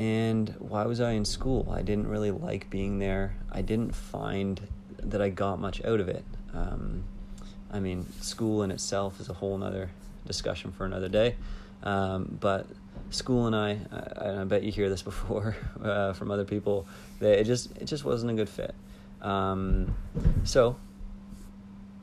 And 0.00 0.54
why 0.60 0.86
was 0.86 0.98
I 0.98 1.10
in 1.10 1.26
school? 1.26 1.70
I 1.70 1.82
didn't 1.82 2.08
really 2.08 2.30
like 2.30 2.70
being 2.70 3.00
there. 3.00 3.34
I 3.52 3.60
didn't 3.60 3.94
find 3.94 4.58
that 4.96 5.20
I 5.20 5.28
got 5.28 5.60
much 5.60 5.84
out 5.84 6.00
of 6.00 6.08
it. 6.08 6.24
Um, 6.54 7.04
I 7.70 7.80
mean, 7.80 8.10
school 8.22 8.62
in 8.62 8.70
itself 8.70 9.20
is 9.20 9.28
a 9.28 9.34
whole 9.34 9.62
other 9.62 9.90
discussion 10.26 10.72
for 10.72 10.86
another 10.86 11.10
day. 11.10 11.36
Um, 11.82 12.38
but 12.40 12.66
school 13.10 13.46
and 13.46 13.54
I, 13.54 13.78
I, 13.92 14.40
I 14.40 14.44
bet 14.44 14.62
you 14.62 14.72
hear 14.72 14.88
this 14.88 15.02
before 15.12 15.54
uh, 15.84 16.14
from 16.14 16.30
other 16.30 16.46
people, 16.46 16.86
that 17.18 17.38
it 17.38 17.44
just 17.44 17.76
it 17.76 17.84
just 17.84 18.02
wasn't 18.02 18.32
a 18.32 18.34
good 18.34 18.48
fit. 18.48 18.74
Um, 19.20 19.94
so, 20.44 20.76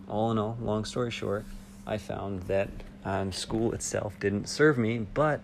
all 0.08 0.30
in 0.30 0.38
all, 0.38 0.56
long 0.62 0.86
story 0.86 1.10
short, 1.10 1.46
I 1.88 1.98
found 1.98 2.44
that 2.44 2.70
um, 3.04 3.32
school 3.32 3.72
itself 3.74 4.20
didn't 4.20 4.50
serve 4.50 4.78
me, 4.78 5.00
but 5.00 5.42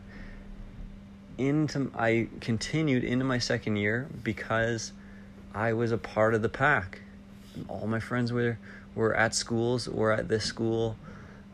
into 1.37 1.91
I 1.97 2.27
continued 2.41 3.03
into 3.03 3.25
my 3.25 3.39
second 3.39 3.77
year 3.77 4.07
because 4.23 4.93
I 5.53 5.73
was 5.73 5.91
a 5.91 5.97
part 5.97 6.33
of 6.33 6.41
the 6.41 6.49
pack. 6.49 7.01
All 7.67 7.87
my 7.87 7.99
friends 7.99 8.31
were 8.31 8.57
were 8.95 9.15
at 9.15 9.35
schools 9.35 9.87
or 9.87 10.11
at 10.11 10.27
this 10.27 10.45
school. 10.45 10.95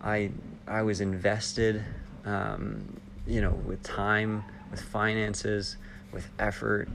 I 0.04 0.32
I 0.68 0.84
was 0.84 1.02
invested, 1.02 1.84
um, 2.26 2.98
you 3.26 3.42
know, 3.42 3.52
with 3.52 3.84
time, 3.84 4.44
with 4.72 4.82
finances, 4.82 5.78
with 6.12 6.28
effort, 6.38 6.90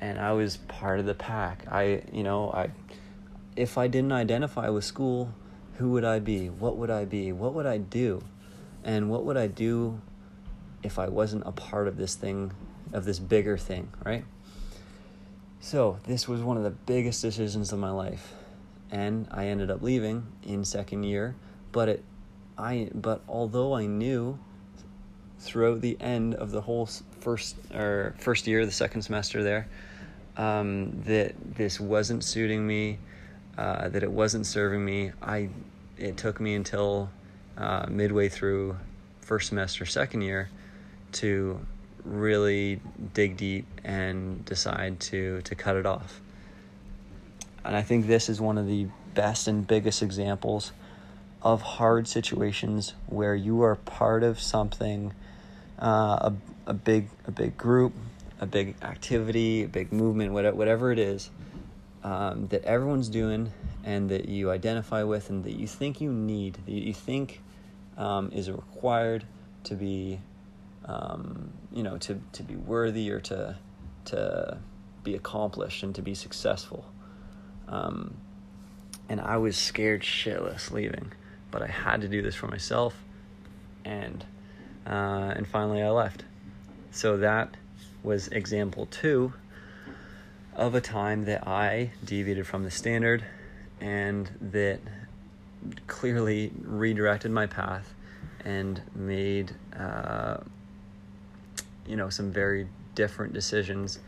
and 0.00 0.18
I 0.18 0.32
was 0.32 0.56
part 0.56 1.00
of 1.00 1.06
the 1.06 1.14
pack. 1.14 1.64
I 1.70 2.02
you 2.12 2.22
know 2.22 2.50
I 2.50 2.70
if 3.56 3.78
I 3.78 3.86
didn't 3.86 4.12
identify 4.12 4.68
with 4.68 4.84
school, 4.84 5.32
who 5.78 5.90
would 5.90 6.04
I 6.04 6.18
be? 6.18 6.48
What 6.48 6.76
would 6.76 6.90
I 6.90 7.04
be? 7.04 7.32
What 7.32 7.54
would 7.54 7.66
I 7.66 7.78
do? 7.78 8.22
And 8.84 9.08
what 9.10 9.24
would 9.24 9.36
I 9.36 9.46
do 9.46 10.00
if 10.84 10.98
I 10.98 11.08
wasn't 11.08 11.42
a 11.46 11.52
part 11.52 11.88
of 11.88 11.96
this 11.96 12.14
thing, 12.14 12.52
of 12.92 13.04
this 13.04 13.18
bigger 13.18 13.58
thing, 13.58 13.90
right? 14.04 14.24
So, 15.60 15.98
this 16.06 16.28
was 16.28 16.42
one 16.42 16.56
of 16.56 16.62
the 16.62 16.70
biggest 16.70 17.22
decisions 17.22 17.72
of 17.72 17.78
my 17.78 17.90
life 17.90 18.34
and 18.94 19.26
I 19.30 19.48
ended 19.48 19.70
up 19.70 19.82
leaving 19.82 20.24
in 20.44 20.64
second 20.64 21.02
year. 21.02 21.34
But 21.72 21.88
it, 21.88 22.04
I 22.56 22.90
but 22.94 23.22
although 23.28 23.74
I 23.74 23.86
knew 23.86 24.38
throughout 25.40 25.80
the 25.80 25.96
end 26.00 26.36
of 26.36 26.52
the 26.52 26.60
whole 26.60 26.86
first 27.20 27.56
or 27.74 28.14
first 28.18 28.46
year, 28.46 28.64
the 28.64 28.72
second 28.72 29.02
semester 29.02 29.42
there, 29.42 29.68
um, 30.36 31.02
that 31.06 31.34
this 31.56 31.80
wasn't 31.80 32.22
suiting 32.22 32.64
me, 32.66 32.98
uh, 33.58 33.88
that 33.88 34.04
it 34.04 34.10
wasn't 34.10 34.46
serving 34.46 34.84
me. 34.84 35.10
I 35.20 35.48
it 35.98 36.16
took 36.16 36.40
me 36.40 36.54
until 36.54 37.10
uh, 37.58 37.86
midway 37.88 38.28
through 38.28 38.76
first 39.20 39.48
semester, 39.48 39.84
second 39.86 40.22
year, 40.22 40.50
to 41.14 41.58
really 42.04 42.80
dig 43.14 43.36
deep 43.36 43.66
and 43.82 44.44
decide 44.44 45.00
to 45.00 45.40
to 45.42 45.54
cut 45.54 45.76
it 45.76 45.86
off. 45.86 46.20
And 47.64 47.74
I 47.74 47.82
think 47.82 48.06
this 48.06 48.28
is 48.28 48.40
one 48.40 48.58
of 48.58 48.66
the 48.66 48.88
best 49.14 49.48
and 49.48 49.66
biggest 49.66 50.02
examples 50.02 50.72
of 51.40 51.62
hard 51.62 52.08
situations 52.08 52.94
where 53.06 53.34
you 53.34 53.62
are 53.62 53.76
part 53.76 54.22
of 54.22 54.40
something, 54.40 55.12
uh, 55.80 56.30
a, 56.30 56.34
a 56.66 56.74
big 56.74 57.08
a 57.26 57.30
big 57.30 57.56
group, 57.56 57.92
a 58.40 58.46
big 58.46 58.74
activity, 58.82 59.62
a 59.62 59.68
big 59.68 59.92
movement, 59.92 60.32
whatever, 60.32 60.56
whatever 60.56 60.92
it 60.92 60.98
is, 60.98 61.30
um, 62.02 62.46
that 62.48 62.64
everyone's 62.64 63.08
doing 63.08 63.52
and 63.84 64.10
that 64.10 64.28
you 64.28 64.50
identify 64.50 65.02
with 65.02 65.30
and 65.30 65.44
that 65.44 65.52
you 65.52 65.66
think 65.66 66.00
you 66.00 66.12
need, 66.12 66.54
that 66.66 66.72
you 66.72 66.94
think 66.94 67.40
um, 67.96 68.30
is 68.32 68.50
required 68.50 69.24
to 69.64 69.74
be, 69.74 70.20
um, 70.86 71.52
you 71.72 71.82
know, 71.82 71.96
to, 71.98 72.20
to 72.32 72.42
be 72.42 72.56
worthy 72.56 73.10
or 73.10 73.20
to, 73.20 73.56
to 74.06 74.58
be 75.02 75.14
accomplished 75.14 75.82
and 75.82 75.94
to 75.94 76.02
be 76.02 76.14
successful. 76.14 76.84
Um, 77.68 78.16
and 79.08 79.20
I 79.20 79.36
was 79.36 79.56
scared 79.56 80.02
shitless 80.02 80.70
leaving, 80.70 81.12
but 81.50 81.62
I 81.62 81.66
had 81.66 82.00
to 82.00 82.08
do 82.08 82.22
this 82.22 82.34
for 82.34 82.46
myself, 82.46 82.94
and 83.84 84.24
uh, 84.86 85.32
and 85.36 85.46
finally 85.46 85.82
I 85.82 85.90
left. 85.90 86.24
So 86.90 87.16
that 87.18 87.56
was 88.02 88.28
example 88.28 88.86
two 88.86 89.32
of 90.54 90.74
a 90.74 90.80
time 90.80 91.24
that 91.24 91.46
I 91.46 91.90
deviated 92.04 92.46
from 92.46 92.64
the 92.64 92.70
standard, 92.70 93.24
and 93.80 94.30
that 94.40 94.80
clearly 95.86 96.52
redirected 96.62 97.30
my 97.30 97.46
path 97.46 97.94
and 98.44 98.80
made 98.94 99.54
uh, 99.78 100.38
you 101.86 101.96
know 101.96 102.08
some 102.08 102.30
very 102.30 102.68
different 102.94 103.32
decisions 103.32 103.98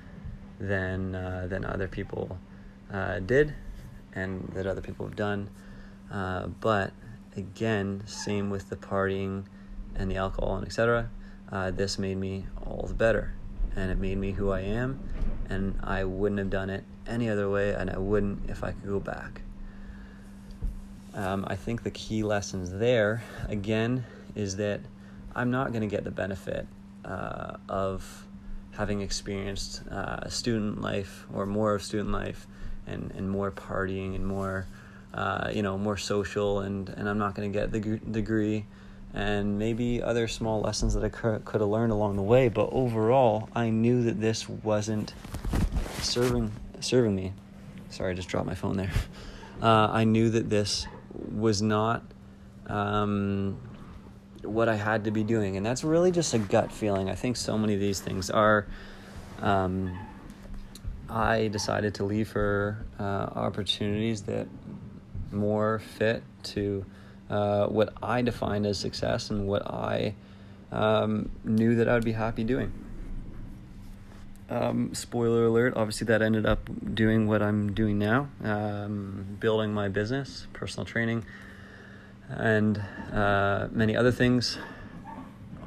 than 0.59 1.15
uh, 1.15 1.47
than 1.49 1.65
other 1.65 1.89
people 1.89 2.39
uh, 2.93 3.19
did 3.21 3.55
and 4.15 4.49
that 4.55 4.67
other 4.67 4.81
people 4.81 5.07
have 5.07 5.17
done. 5.17 5.51
Uh, 6.11 6.47
but 6.47 6.93
again, 7.37 8.03
same 8.07 8.51
with 8.51 8.71
the 8.71 8.77
partying 8.77 9.45
and 9.95 10.11
the 10.11 10.17
alcohol 10.17 10.57
and 10.57 10.67
etc. 10.67 11.11
Uh, 11.53 11.71
this 11.71 11.99
made 11.99 12.17
me 12.17 12.47
all 12.65 12.87
the 12.89 12.95
better, 12.95 13.35
and 13.77 13.91
it 13.91 13.99
made 13.99 14.19
me 14.19 14.33
who 14.33 14.51
I 14.51 14.61
am. 14.61 14.99
And 15.49 15.79
I 15.85 16.03
wouldn't 16.03 16.41
have 16.41 16.51
done 16.51 16.71
it 16.71 16.83
any 17.07 17.29
other 17.29 17.49
way, 17.49 17.73
and 17.73 17.89
I 17.91 17.99
wouldn't 17.99 18.51
if 18.51 18.65
I 18.65 18.73
could 18.73 18.87
go 18.87 18.99
back. 18.99 19.43
Um, 21.15 21.47
I 21.49 21.57
think 21.57 21.83
the 21.83 21.91
key 21.91 22.23
lessons 22.23 22.73
there, 22.73 23.23
again, 23.49 24.05
is 24.35 24.57
that 24.57 24.81
I'm 25.35 25.51
not 25.51 25.73
going 25.73 25.83
to 25.83 25.87
get 25.87 26.05
the 26.05 26.11
benefit 26.11 26.67
uh, 27.07 27.57
of 27.69 28.27
having 28.73 29.01
experienced 29.01 29.87
uh, 29.89 30.29
student 30.29 30.81
life 30.83 31.27
or 31.33 31.47
more 31.47 31.75
of 31.75 31.83
student 31.83 32.11
life 32.11 32.47
and, 32.87 33.11
and 33.13 33.31
more 33.31 33.51
partying 33.51 34.15
and 34.15 34.27
more 34.27 34.67
uh, 35.15 35.51
you 35.53 35.63
know 35.63 35.79
more 35.79 35.97
social 35.97 36.61
and, 36.61 36.91
and 36.91 37.09
I'm 37.09 37.19
not 37.19 37.35
going 37.35 37.51
to 37.51 37.59
get 37.59 37.73
the 37.73 37.81
g- 37.81 38.01
degree 38.11 38.67
and 39.15 39.59
maybe 39.59 40.03
other 40.03 40.29
small 40.29 40.61
lessons 40.61 40.93
that 40.93 41.03
I 41.03 41.09
could, 41.09 41.43
have 41.53 41.63
learned 41.63 41.93
along 41.93 42.17
the 42.17 42.23
way 42.23 42.49
but 42.49 42.69
overall 42.71 43.49
I 43.55 43.71
knew 43.71 44.03
that 44.03 44.21
this 44.21 44.49
wasn't 44.49 45.15
serving 46.03 46.53
serving 46.81 47.15
me. 47.15 47.33
Sorry 47.89 48.13
I 48.13 48.15
just 48.15 48.29
dropped 48.29 48.47
my 48.47 48.55
phone 48.55 48.77
there. 48.77 48.93
Uh, 49.63 49.89
I 49.91 50.05
knew 50.05 50.29
that 50.29 50.51
this 50.51 50.87
was 51.33 51.63
not 51.63 52.03
um, 52.67 53.59
what 54.49 54.69
I 54.69 54.77
had 54.77 55.05
to 55.05 55.11
be 55.11 55.23
doing 55.23 55.57
and 55.57 55.65
that's 55.65 55.85
really 55.85 56.11
just 56.11 56.35
a 56.35 56.39
gut 56.39 56.73
feeling 56.73 57.11
I 57.11 57.15
think 57.15 57.37
so 57.37 57.59
many 57.59 57.75
of 57.75 57.81
these 57.81 58.01
things 58.01 58.31
are 58.31 58.67
um, 59.41 59.97
I 61.09 61.49
decided 61.49 61.95
to 61.97 62.05
leave 62.05 62.29
for 62.29 62.85
uh, 62.99 63.03
opportunities 63.03 64.23
that 64.23 64.49
more 65.31 65.79
fit 65.79 66.23
to 66.45 66.85
uh, 67.31 67.67
what 67.67 67.93
I 68.03 68.23
defined 68.23 68.67
as 68.67 68.79
success 68.79 69.31
and 69.31 69.47
what 69.47 69.67
I 69.67 70.15
um, 70.73 71.31
knew 71.45 71.77
that 71.77 71.89
I 71.89 71.95
would 71.95 72.05
be 72.05 72.13
happy 72.13 72.45
doing. 72.45 72.73
um, 74.49 74.95
spoiler 74.95 75.47
alert, 75.47 75.75
obviously, 75.77 76.07
that 76.07 76.23
ended 76.23 76.47
up 76.47 76.69
doing 76.95 77.27
what 77.27 77.43
I'm 77.43 77.73
doing 77.73 77.99
now, 77.99 78.29
um, 78.45 79.37
building 79.41 79.75
my 79.75 79.89
business, 79.89 80.47
personal 80.53 80.85
training, 80.85 81.25
and 82.29 82.83
uh, 83.13 83.69
many 83.71 83.97
other 83.97 84.13
things, 84.13 84.59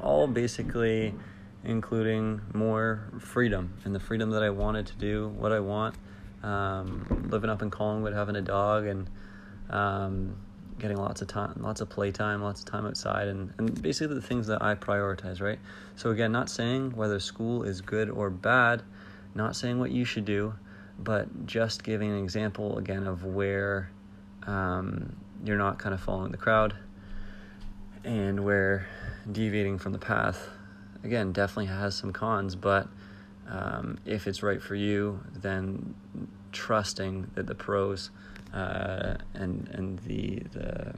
all 0.02 0.26
basically 0.26 1.14
including 1.64 2.40
more 2.54 3.08
freedom 3.18 3.74
and 3.84 3.94
the 3.94 4.00
freedom 4.00 4.30
that 4.30 4.42
I 4.42 4.50
wanted 4.50 4.86
to 4.86 4.94
do 4.94 5.28
what 5.28 5.52
I 5.52 5.60
want. 5.60 5.94
Um, 6.42 7.28
living 7.30 7.50
up 7.50 7.60
in 7.60 7.70
Collingwood, 7.70 8.14
having 8.14 8.36
a 8.36 8.40
dog, 8.40 8.86
and 8.86 9.10
um, 9.68 10.36
getting 10.78 10.96
lots 10.96 11.20
of 11.20 11.28
time, 11.28 11.54
lots 11.60 11.80
of 11.80 11.90
playtime, 11.90 12.42
lots 12.42 12.60
of 12.60 12.66
time 12.66 12.86
outside, 12.86 13.28
and, 13.28 13.52
and 13.58 13.82
basically 13.82 14.14
the 14.14 14.22
things 14.22 14.46
that 14.46 14.62
I 14.62 14.74
prioritize, 14.74 15.40
right? 15.40 15.58
So, 15.96 16.10
again, 16.10 16.32
not 16.32 16.48
saying 16.48 16.96
whether 16.96 17.20
school 17.20 17.62
is 17.62 17.82
good 17.82 18.08
or 18.08 18.30
bad, 18.30 18.82
not 19.34 19.54
saying 19.54 19.78
what 19.78 19.90
you 19.90 20.04
should 20.04 20.24
do, 20.24 20.54
but 20.98 21.46
just 21.46 21.84
giving 21.84 22.10
an 22.10 22.18
example 22.18 22.78
again 22.78 23.06
of 23.06 23.24
where 23.24 23.90
um, 24.46 25.14
you're 25.44 25.58
not 25.58 25.78
kind 25.78 25.94
of 25.94 26.00
following 26.00 26.30
the 26.30 26.38
crowd 26.38 26.74
and 28.04 28.44
where 28.44 28.86
deviating 29.30 29.78
from 29.78 29.92
the 29.92 29.98
path, 29.98 30.48
again, 31.04 31.32
definitely 31.32 31.66
has 31.66 31.94
some 31.94 32.12
cons, 32.12 32.54
but 32.54 32.88
um, 33.48 33.98
if 34.04 34.26
it's 34.26 34.42
right 34.42 34.62
for 34.62 34.74
you, 34.74 35.20
then 35.34 35.94
trusting 36.52 37.30
that 37.34 37.46
the 37.46 37.54
pros 37.54 38.10
uh, 38.52 39.14
and 39.34 39.68
and 39.72 39.98
the 40.00 40.42
the 40.52 40.94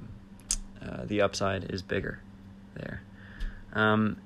uh, 0.82 1.04
the 1.04 1.20
upside 1.20 1.70
is 1.70 1.82
bigger 1.82 2.20
there. 2.74 3.02
Um, 3.72 4.16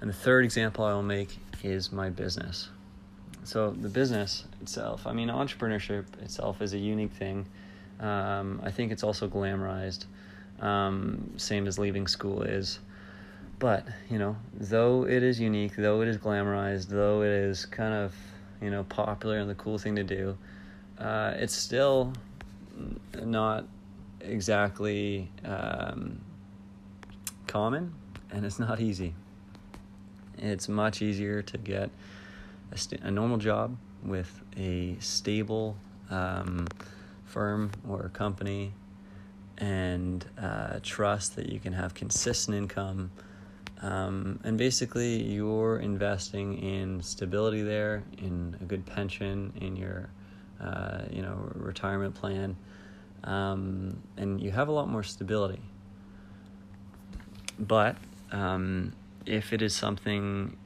and 0.00 0.08
the 0.08 0.14
third 0.14 0.44
example 0.44 0.84
I 0.84 0.92
will 0.92 1.02
make 1.02 1.38
is 1.62 1.92
my 1.92 2.10
business. 2.10 2.70
So 3.44 3.70
the 3.70 3.88
business 3.88 4.44
itself, 4.60 5.06
I 5.06 5.12
mean, 5.12 5.28
entrepreneurship 5.28 6.20
itself 6.22 6.60
is 6.62 6.74
a 6.74 6.78
unique 6.78 7.12
thing. 7.12 7.46
Um, 8.00 8.60
I 8.64 8.70
think 8.70 8.92
it's 8.92 9.02
also 9.04 9.28
glamorized, 9.28 10.06
um, 10.60 11.32
same 11.36 11.66
as 11.66 11.78
leaving 11.78 12.06
school 12.06 12.42
is. 12.42 12.80
But 13.58 13.86
you 14.08 14.18
know, 14.18 14.36
though 14.54 15.06
it 15.06 15.22
is 15.22 15.38
unique, 15.38 15.76
though 15.76 16.00
it 16.00 16.08
is 16.08 16.16
glamorized, 16.16 16.88
though 16.88 17.22
it 17.22 17.28
is 17.30 17.66
kind 17.66 17.92
of 17.92 18.14
you 18.62 18.70
know 18.70 18.84
popular 18.84 19.38
and 19.38 19.50
the 19.50 19.54
cool 19.54 19.76
thing 19.76 19.96
to 19.96 20.04
do, 20.04 20.36
uh, 20.98 21.34
it's 21.36 21.54
still 21.54 22.14
not 23.22 23.66
exactly 24.20 25.28
um, 25.44 26.20
common 27.46 27.92
and 28.30 28.44
it's 28.46 28.58
not 28.58 28.80
easy. 28.80 29.14
It's 30.38 30.68
much 30.68 31.02
easier 31.02 31.42
to 31.42 31.58
get 31.58 31.90
a, 32.72 32.78
st- 32.78 33.02
a 33.02 33.10
normal 33.10 33.36
job 33.36 33.76
with 34.02 34.40
a 34.56 34.96
stable 35.00 35.76
um, 36.08 36.66
firm 37.30 37.70
or 37.88 38.10
company 38.12 38.72
and 39.58 40.24
uh, 40.40 40.80
trust 40.82 41.36
that 41.36 41.48
you 41.48 41.60
can 41.60 41.72
have 41.72 41.94
consistent 41.94 42.56
income. 42.56 43.10
Um, 43.82 44.40
and 44.44 44.58
basically, 44.58 45.22
you're 45.22 45.78
investing 45.78 46.58
in 46.58 47.02
stability 47.02 47.62
there, 47.62 48.02
in 48.18 48.56
a 48.60 48.64
good 48.64 48.84
pension, 48.84 49.52
in 49.60 49.76
your 49.76 50.10
uh, 50.60 51.04
you 51.10 51.22
know, 51.22 51.50
retirement 51.54 52.14
plan, 52.14 52.56
um, 53.24 53.96
and 54.18 54.40
you 54.40 54.50
have 54.50 54.68
a 54.68 54.72
lot 54.72 54.88
more 54.88 55.02
stability. 55.02 55.62
But 57.58 57.96
um, 58.32 58.92
if 59.24 59.52
it 59.52 59.62
is 59.62 59.74
something 59.74 60.56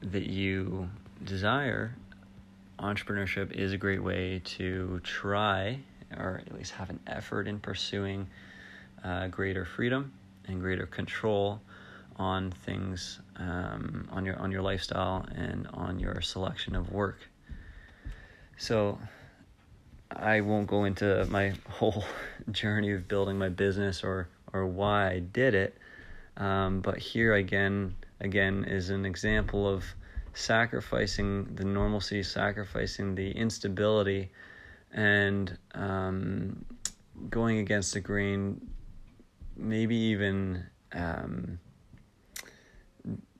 that 0.00 0.26
you 0.26 0.88
desire, 1.24 1.94
entrepreneurship 2.78 3.52
is 3.52 3.72
a 3.72 3.78
great 3.78 4.02
way 4.02 4.40
to 4.44 5.00
try, 5.02 5.80
or 6.16 6.42
at 6.46 6.54
least 6.54 6.72
have 6.72 6.90
an 6.90 7.00
effort 7.06 7.48
in 7.48 7.58
pursuing 7.58 8.26
uh, 9.04 9.28
greater 9.28 9.64
freedom 9.64 10.12
and 10.48 10.60
greater 10.60 10.86
control 10.86 11.60
on 12.16 12.50
things 12.50 13.20
um, 13.36 14.08
on 14.10 14.24
your 14.24 14.38
on 14.38 14.50
your 14.50 14.62
lifestyle 14.62 15.26
and 15.34 15.66
on 15.74 15.98
your 15.98 16.20
selection 16.20 16.74
of 16.74 16.92
work. 16.92 17.18
So 18.56 18.98
I 20.10 20.40
won't 20.40 20.66
go 20.66 20.84
into 20.84 21.26
my 21.30 21.52
whole 21.68 22.04
journey 22.50 22.92
of 22.92 23.08
building 23.08 23.38
my 23.38 23.48
business 23.48 24.02
or 24.02 24.28
or 24.52 24.66
why 24.66 25.10
I 25.10 25.18
did 25.18 25.54
it. 25.54 25.76
Um, 26.36 26.80
but 26.80 26.98
here 26.98 27.34
again, 27.34 27.94
again 28.20 28.64
is 28.64 28.90
an 28.90 29.04
example 29.06 29.68
of 29.68 29.84
sacrificing 30.34 31.54
the 31.54 31.64
normalcy, 31.64 32.22
sacrificing 32.22 33.14
the 33.14 33.30
instability, 33.30 34.30
and 34.92 35.56
um, 35.74 36.64
going 37.30 37.58
against 37.58 37.94
the 37.94 38.00
grain. 38.00 38.60
Maybe 39.56 39.96
even 39.96 40.64
um, 40.92 41.58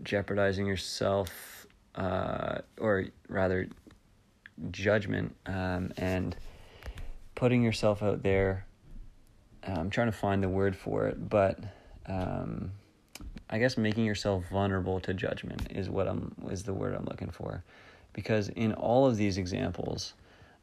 jeopardizing 0.02 0.66
yourself, 0.66 1.66
uh, 1.94 2.58
or 2.80 3.06
rather, 3.28 3.68
judgment 4.70 5.36
um, 5.44 5.92
and 5.98 6.34
putting 7.34 7.62
yourself 7.62 8.02
out 8.02 8.22
there. 8.22 8.64
I'm 9.62 9.90
trying 9.90 10.06
to 10.06 10.16
find 10.16 10.42
the 10.42 10.48
word 10.48 10.76
for 10.76 11.06
it, 11.08 11.28
but 11.28 11.58
um, 12.06 12.70
I 13.50 13.58
guess 13.58 13.76
making 13.76 14.04
yourself 14.04 14.44
vulnerable 14.50 15.00
to 15.00 15.12
judgment 15.12 15.70
is 15.70 15.90
what 15.90 16.06
I'm 16.08 16.34
is 16.50 16.62
the 16.62 16.72
word 16.72 16.94
I'm 16.94 17.04
looking 17.04 17.30
for, 17.30 17.64
because 18.12 18.48
in 18.48 18.72
all 18.72 19.06
of 19.06 19.16
these 19.16 19.38
examples 19.38 20.14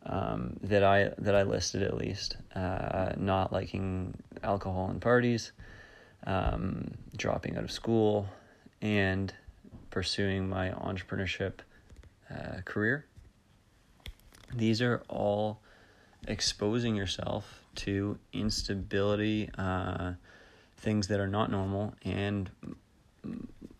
um, 0.06 0.58
that 0.62 0.84
I 0.84 1.12
that 1.18 1.36
I 1.36 1.44
listed 1.44 1.84
at 1.84 1.96
least, 1.96 2.38
uh, 2.56 3.14
not 3.18 3.54
liking 3.54 4.14
alcohol 4.44 4.90
and 4.90 5.02
parties, 5.02 5.52
um, 6.26 6.92
dropping 7.16 7.58
out 7.58 7.64
of 7.64 7.72
school, 7.72 8.28
and 8.82 9.34
pursuing 9.90 10.50
my 10.50 10.70
entrepreneurship 10.72 11.60
uh, 12.30 12.62
career. 12.66 13.06
These 14.54 14.82
are 14.82 15.04
all 15.10 15.60
exposing 16.28 16.96
yourself 16.96 17.62
to 17.76 18.18
instability, 18.34 19.50
uh, 19.58 20.14
things 20.78 21.08
that 21.08 21.20
are 21.20 21.28
not 21.28 21.50
normal, 21.50 21.94
and 22.04 22.50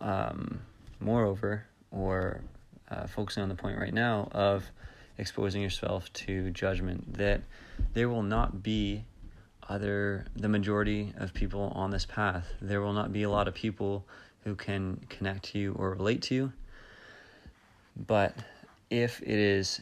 um, 0.00 0.60
moreover, 1.00 1.66
or 1.90 2.40
uh, 2.90 3.06
focusing 3.06 3.42
on 3.42 3.48
the 3.48 3.54
point 3.54 3.78
right 3.78 3.94
now 3.94 4.28
of 4.32 4.64
exposing 5.18 5.62
yourself 5.62 6.12
to 6.12 6.50
judgment, 6.50 7.14
that 7.14 7.42
there 7.92 8.08
will 8.08 8.22
not 8.22 8.62
be 8.62 9.04
other 9.68 10.26
the 10.36 10.48
majority 10.48 11.12
of 11.16 11.32
people 11.32 11.72
on 11.74 11.90
this 11.90 12.04
path. 12.04 12.52
There 12.60 12.80
will 12.80 12.92
not 12.92 13.12
be 13.12 13.22
a 13.22 13.30
lot 13.30 13.48
of 13.48 13.54
people 13.54 14.04
who 14.44 14.54
can 14.54 15.04
connect 15.08 15.44
to 15.52 15.58
you 15.58 15.72
or 15.72 15.90
relate 15.90 16.22
to 16.22 16.34
you. 16.34 16.52
But 17.96 18.36
if 18.90 19.22
it 19.22 19.28
is 19.28 19.80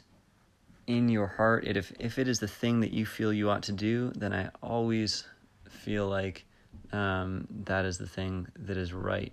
in 0.86 1.08
your 1.08 1.26
heart, 1.26 1.66
it, 1.66 1.76
if 1.76 1.92
if 1.98 2.18
it 2.18 2.28
is 2.28 2.38
the 2.38 2.48
thing 2.48 2.80
that 2.80 2.92
you 2.92 3.06
feel 3.06 3.32
you 3.32 3.50
ought 3.50 3.62
to 3.64 3.72
do, 3.72 4.12
then 4.14 4.32
I 4.32 4.50
always 4.62 5.24
feel 5.68 6.08
like 6.08 6.44
um, 6.92 7.46
that 7.64 7.84
is 7.84 7.98
the 7.98 8.06
thing 8.06 8.46
that 8.56 8.76
is 8.76 8.92
right, 8.92 9.32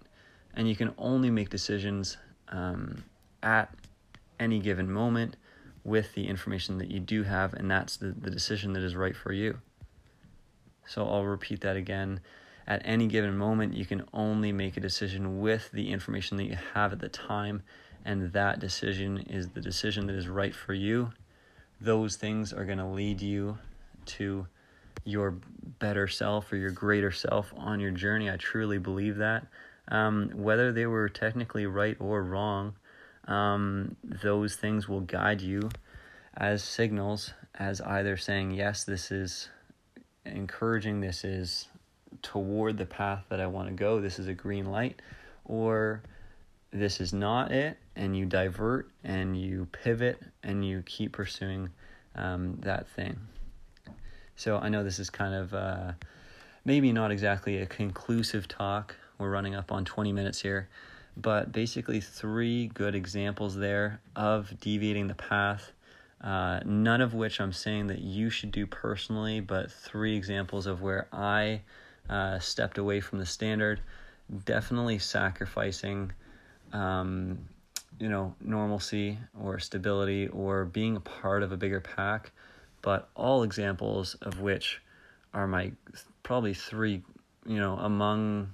and 0.53 0.67
you 0.67 0.75
can 0.75 0.93
only 0.97 1.29
make 1.29 1.49
decisions 1.49 2.17
um, 2.49 3.03
at 3.43 3.73
any 4.39 4.59
given 4.59 4.89
moment 4.89 5.35
with 5.84 6.13
the 6.13 6.28
information 6.28 6.78
that 6.78 6.92
you 6.92 7.00
do 7.00 7.24
have, 7.24 7.54
and 7.54 7.70
that's 7.70 7.98
the, 7.98 8.12
the 8.12 8.30
decision 8.30 8.74
that 8.74 8.84
is 8.84 8.96
right 8.96 9.15
for 9.15 9.32
you. 9.32 9.60
So 10.86 11.08
I'll 11.08 11.26
repeat 11.26 11.62
that 11.62 11.76
again. 11.76 12.20
At 12.68 12.82
any 12.86 13.08
given 13.08 13.38
moment, 13.38 13.74
you 13.74 13.86
can 13.86 14.06
only 14.13 14.52
make 14.52 14.78
a 14.78 14.82
decision 14.82 15.39
with 15.42 15.72
the 15.72 15.92
information 15.92 16.38
that 16.38 16.46
you 16.46 16.58
have 16.74 16.94
at 16.94 17.00
the 17.00 17.10
time, 17.10 17.63
and 18.06 18.32
that 18.34 18.60
decision 18.60 19.18
is 19.18 19.50
the 19.50 19.62
decision 19.62 20.08
that 20.08 20.15
is 20.15 20.28
right 20.28 20.54
for 20.54 20.74
you 20.74 21.12
those 21.82 22.15
things 22.15 22.52
are 22.52 22.65
going 22.65 22.78
to 22.78 22.86
lead 22.86 23.22
you 23.22 23.58
to 24.06 24.48
your 25.06 25.32
better 25.80 26.08
self 26.08 26.52
or 26.52 26.58
your 26.58 26.72
greater 26.72 27.12
self 27.12 27.54
on 27.56 27.80
your 27.80 27.92
journey. 27.92 28.30
I 28.30 28.38
truly 28.38 28.78
believe 28.78 29.18
that. 29.18 29.48
Um, 29.88 30.32
whether 30.36 30.72
they 30.72 30.86
were 30.86 31.10
technically 31.10 31.65
right 31.65 31.98
or 32.00 32.22
wrong, 32.24 32.76
um, 33.30 33.96
those 34.04 34.56
things 34.56 34.89
will 34.89 35.02
guide 35.02 35.39
you 35.42 35.70
as 36.36 36.63
signals, 36.63 37.34
as 37.56 37.80
either 37.82 38.18
saying, 38.18 38.52
yes, 38.52 38.84
this 38.84 39.12
is 39.12 39.50
encouraging, 40.26 41.00
this 41.00 41.24
is 41.24 41.68
toward 42.24 42.78
the 42.78 42.86
path 42.86 43.26
that 43.30 43.39
I 43.39 43.48
want 43.48 43.70
to 43.70 43.74
go, 43.74 44.02
this 44.02 44.18
is 44.18 44.28
a 44.28 44.34
green 44.34 44.65
light, 44.65 45.02
or 45.46 46.02
this 46.72 47.00
is 47.00 47.13
not 47.13 47.52
it, 47.52 47.78
and 47.96 48.18
you 48.18 48.26
divert 48.26 48.89
and 49.04 49.39
you 49.39 49.68
pivot 49.72 50.20
and 50.44 50.65
you 50.65 50.84
keep 50.86 51.12
pursuing 51.12 51.70
um, 52.15 52.58
that 52.62 52.88
thing. 52.89 53.20
So 54.36 54.58
I 54.58 54.70
know 54.70 54.84
this 54.84 55.00
is 55.00 55.10
kind 55.10 55.36
of 55.36 55.54
uh, 55.54 55.92
maybe 56.65 56.92
not 56.92 57.12
exactly 57.12 57.58
a 57.58 57.65
conclusive 57.68 58.48
talk. 58.48 58.96
We're 59.20 59.30
running 59.30 59.54
up 59.54 59.72
on 59.72 59.86
20 59.86 60.13
minutes 60.13 60.42
here. 60.42 60.70
But 61.17 61.52
basically, 61.52 62.00
three 62.00 62.67
good 62.67 62.95
examples 62.95 63.56
there 63.56 64.02
of 64.15 64.60
deviating 64.60 65.08
the 65.08 65.15
path. 65.15 65.72
Uh, 66.22 66.60
none 66.65 67.02
of 67.02 67.13
which 67.13 67.39
I'm 67.39 67.54
saying 67.54 67.88
that 67.88 68.00
you 68.00 68.30
should 68.30 68.52
do 68.52 68.67
personally, 68.67 69.39
but 69.39 69.72
three 69.72 70.15
examples 70.15 70.65
of 70.65 70.82
where 70.82 71.08
I 71.13 71.62
uh, 72.10 72.39
stepped 72.39 72.78
away 72.78 73.00
from 73.00 73.19
the 73.19 73.26
standard. 73.26 73.80
Definitely 74.45 75.00
sacrificing, 75.00 76.12
um, 76.74 77.39
you 78.00 78.10
know, 78.10 78.36
normalcy 78.41 79.17
or 79.41 79.60
stability 79.60 80.28
or 80.28 80.65
being 80.65 80.95
a 80.95 81.00
part 81.00 81.41
of 81.41 81.52
a 81.52 81.58
bigger 81.58 81.80
pack, 81.80 82.32
but 82.82 83.10
all 83.15 83.43
examples 83.43 84.15
of 84.15 84.41
which 84.41 84.82
are 85.34 85.48
my 85.48 85.72
probably 86.24 86.54
three, 86.54 87.02
you 87.45 87.58
know, 87.58 87.78
among 87.78 88.54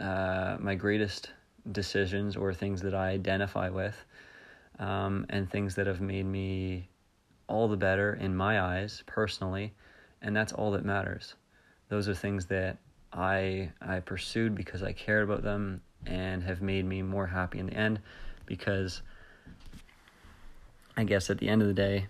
uh, 0.00 0.56
my 0.60 0.74
greatest 0.74 1.30
decisions 1.70 2.36
or 2.36 2.52
things 2.52 2.82
that 2.82 2.94
I 2.94 3.10
identify 3.10 3.68
with, 3.68 4.04
um, 4.78 5.26
and 5.30 5.50
things 5.50 5.74
that 5.76 5.86
have 5.86 6.00
made 6.00 6.26
me 6.26 6.88
all 7.46 7.68
the 7.68 7.76
better 7.76 8.14
in 8.14 8.34
my 8.34 8.60
eyes 8.60 9.02
personally, 9.06 9.72
and 10.20 10.34
that's 10.34 10.52
all 10.52 10.72
that 10.72 10.84
matters. 10.84 11.34
Those 11.88 12.08
are 12.08 12.14
things 12.14 12.46
that 12.46 12.78
I 13.12 13.70
I 13.80 14.00
pursued 14.00 14.54
because 14.54 14.82
I 14.82 14.92
cared 14.92 15.24
about 15.24 15.42
them 15.42 15.82
and 16.06 16.42
have 16.42 16.62
made 16.62 16.84
me 16.84 17.02
more 17.02 17.26
happy 17.26 17.58
in 17.58 17.66
the 17.66 17.74
end 17.74 18.00
because 18.46 19.02
I 20.96 21.04
guess 21.04 21.30
at 21.30 21.38
the 21.38 21.48
end 21.48 21.62
of 21.62 21.68
the 21.68 21.74
day, 21.74 22.06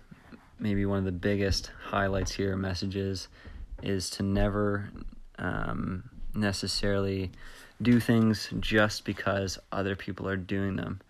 maybe 0.59 0.85
one 0.85 0.99
of 0.99 1.05
the 1.05 1.11
biggest 1.11 1.71
highlights 1.85 2.31
here, 2.33 2.55
messages, 2.55 3.27
is 3.81 4.09
to 4.11 4.23
never 4.23 4.89
um, 5.37 6.09
necessarily 6.33 7.31
do 7.83 7.99
things 7.99 8.49
just 8.59 9.05
because 9.05 9.59
other 9.71 9.95
people 9.95 10.27
are 10.27 10.37
doing 10.37 10.75
them. 10.75 11.01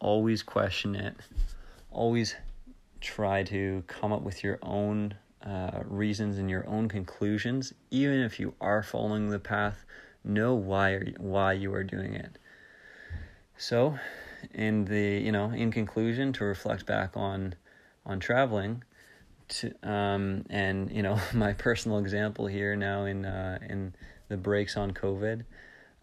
Always 0.00 0.42
question 0.42 0.94
it. 0.94 1.14
Always 1.90 2.36
try 3.00 3.42
to 3.44 3.82
come 3.86 4.12
up 4.12 4.22
with 4.22 4.42
your 4.42 4.58
own 4.62 5.14
uh, 5.44 5.80
reasons 5.84 6.38
and 6.38 6.50
your 6.50 6.66
own 6.68 6.88
conclusions. 6.88 7.72
Even 7.90 8.20
if 8.20 8.40
you 8.40 8.54
are 8.60 8.82
following 8.82 9.30
the 9.30 9.38
path, 9.38 9.84
know 10.24 10.54
why 10.54 11.14
why 11.18 11.52
you 11.52 11.72
are 11.72 11.84
doing 11.84 12.14
it. 12.14 12.38
So, 13.56 13.98
in 14.52 14.84
the 14.84 15.20
you 15.20 15.32
know 15.32 15.50
in 15.50 15.70
conclusion, 15.70 16.32
to 16.34 16.44
reflect 16.44 16.86
back 16.86 17.16
on 17.16 17.54
on 18.04 18.20
traveling, 18.20 18.84
to, 19.48 19.72
um, 19.88 20.44
and 20.50 20.90
you 20.90 21.02
know 21.02 21.18
my 21.32 21.52
personal 21.52 21.98
example 21.98 22.46
here 22.46 22.76
now 22.76 23.04
in 23.04 23.24
uh, 23.24 23.58
in 23.68 23.94
the 24.28 24.36
breaks 24.36 24.76
on 24.76 24.92
COVID. 24.92 25.44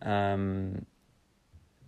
Um, 0.05 0.85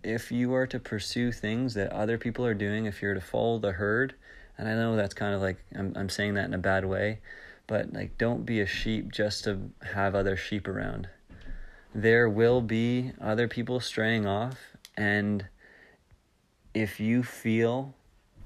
if 0.02 0.30
you 0.30 0.54
are 0.54 0.66
to 0.66 0.78
pursue 0.78 1.32
things 1.32 1.74
that 1.74 1.92
other 1.92 2.18
people 2.18 2.44
are 2.44 2.54
doing, 2.54 2.86
if 2.86 3.00
you're 3.00 3.14
to 3.14 3.20
follow 3.20 3.58
the 3.58 3.72
herd, 3.72 4.14
and 4.56 4.68
I 4.68 4.74
know 4.74 4.96
that's 4.96 5.14
kind 5.14 5.34
of 5.34 5.40
like 5.40 5.58
I'm 5.74 5.92
I'm 5.96 6.08
saying 6.08 6.34
that 6.34 6.44
in 6.44 6.54
a 6.54 6.58
bad 6.58 6.84
way, 6.84 7.20
but 7.66 7.92
like 7.92 8.18
don't 8.18 8.44
be 8.44 8.60
a 8.60 8.66
sheep 8.66 9.12
just 9.12 9.44
to 9.44 9.70
have 9.94 10.14
other 10.14 10.36
sheep 10.36 10.68
around. 10.68 11.08
There 11.94 12.28
will 12.28 12.60
be 12.60 13.12
other 13.20 13.48
people 13.48 13.80
straying 13.80 14.26
off, 14.26 14.58
and 14.96 15.46
if 16.74 17.00
you 17.00 17.22
feel, 17.22 17.94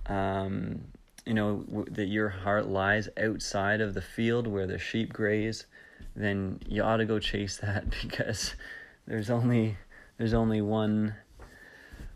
um, 0.06 0.82
you 1.26 1.35
know, 1.35 1.64
w- 1.68 1.90
that 1.90 2.06
your 2.06 2.28
heart 2.28 2.66
lies 2.66 3.08
outside 3.20 3.80
of 3.80 3.94
the 3.94 4.02
field 4.02 4.46
where 4.46 4.66
the 4.66 4.78
sheep 4.78 5.12
graze, 5.12 5.66
then 6.14 6.61
you 6.66 6.82
ought 6.82 6.98
to 6.98 7.04
go 7.04 7.18
chase 7.18 7.56
that 7.58 7.90
because 8.02 8.54
there's 9.06 9.30
only 9.30 9.76
there's 10.18 10.34
only 10.34 10.60
one 10.60 11.14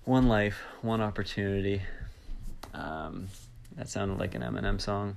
one 0.05 0.29
life, 0.29 0.59
one 0.83 1.01
opportunity. 1.01 1.83
Um, 2.73 3.29
that 3.77 3.89
sounded 3.89 4.19
like 4.19 4.35
an 4.35 4.43
Eminem 4.43 4.81
song. 4.81 5.17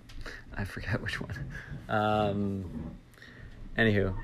I 0.56 0.64
forget 0.66 1.02
which 1.02 1.22
one. 1.22 1.36
Um, 1.88 2.92
anywho, 3.78 4.16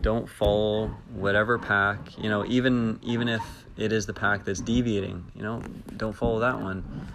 don't 0.00 0.28
follow 0.28 0.88
whatever 1.14 1.58
pack. 1.58 2.18
You 2.18 2.28
know, 2.28 2.44
even 2.46 2.98
even 3.02 3.28
if 3.28 3.42
it 3.76 3.92
is 3.92 4.06
the 4.06 4.14
pack 4.14 4.44
that's 4.44 4.60
deviating, 4.60 5.24
you 5.34 5.42
know, 5.42 5.62
don't 5.96 6.14
follow 6.14 6.40
that 6.40 6.60
one. 6.60 7.06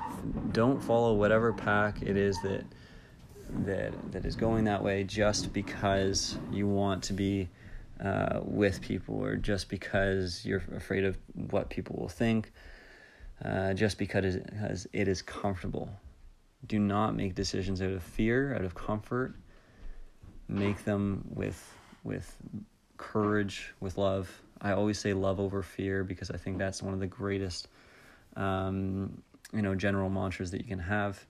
Don't 0.53 0.81
follow 0.81 1.13
whatever 1.13 1.51
pack 1.51 2.01
it 2.01 2.15
is 2.15 2.39
that 2.43 2.63
that 3.65 3.93
that 4.11 4.25
is 4.25 4.35
going 4.35 4.63
that 4.65 4.83
way 4.83 5.03
just 5.03 5.53
because 5.53 6.37
you 6.51 6.67
want 6.67 7.03
to 7.03 7.13
be 7.13 7.49
uh, 8.01 8.39
with 8.43 8.81
people 8.81 9.15
or 9.15 9.35
just 9.35 9.69
because 9.69 10.45
you're 10.45 10.63
afraid 10.75 11.03
of 11.03 11.17
what 11.33 11.69
people 11.69 11.95
will 11.97 12.09
think, 12.09 12.51
uh, 13.43 13.73
just 13.73 13.97
because 13.97 14.25
it 14.93 15.07
is 15.07 15.21
comfortable. 15.21 15.89
Do 16.65 16.79
not 16.79 17.15
make 17.15 17.35
decisions 17.35 17.81
out 17.81 17.91
of 17.91 18.01
fear, 18.01 18.55
out 18.55 18.63
of 18.63 18.73
comfort. 18.73 19.35
Make 20.47 20.83
them 20.83 21.25
with 21.33 21.73
with 22.03 22.35
courage, 22.97 23.73
with 23.79 23.97
love. 23.97 24.29
I 24.61 24.71
always 24.71 24.99
say 24.99 25.13
love 25.13 25.39
over 25.39 25.61
fear 25.61 26.03
because 26.03 26.31
I 26.31 26.37
think 26.37 26.57
that's 26.57 26.81
one 26.81 26.93
of 26.93 26.99
the 26.99 27.07
greatest, 27.07 27.67
um, 28.35 29.21
you 29.53 29.61
know, 29.61 29.75
general 29.75 30.09
mantras 30.09 30.51
that 30.51 30.61
you 30.61 30.67
can 30.67 30.79
have. 30.79 31.25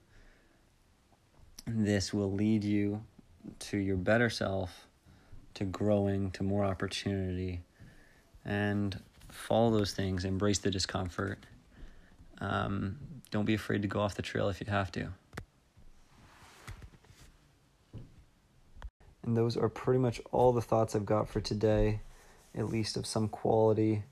This 1.66 2.12
will 2.12 2.32
lead 2.32 2.62
you 2.62 3.02
to 3.58 3.78
your 3.78 3.96
better 3.96 4.30
self 4.30 4.86
to 5.54 5.64
growing, 5.64 6.30
to 6.32 6.42
more 6.42 6.64
opportunity, 6.64 7.62
and 8.44 9.00
follow 9.30 9.70
those 9.70 9.92
things. 9.92 10.24
Embrace 10.24 10.58
the 10.58 10.70
discomfort. 10.70 11.38
Um, 12.40 12.98
don't 13.30 13.44
be 13.44 13.54
afraid 13.54 13.82
to 13.82 13.88
go 13.88 14.00
off 14.00 14.14
the 14.14 14.22
trail 14.22 14.48
if 14.48 14.60
you 14.60 14.66
have 14.68 14.92
to. 14.92 15.08
And 19.24 19.36
those 19.36 19.56
are 19.56 19.68
pretty 19.68 19.98
much 19.98 20.20
all 20.32 20.52
the 20.52 20.60
thoughts 20.60 20.94
I've 20.94 21.06
got 21.06 21.28
for 21.28 21.40
today, 21.40 22.00
at 22.54 22.68
least 22.68 22.96
of 22.96 23.06
some 23.06 23.28
quality. 23.28 24.02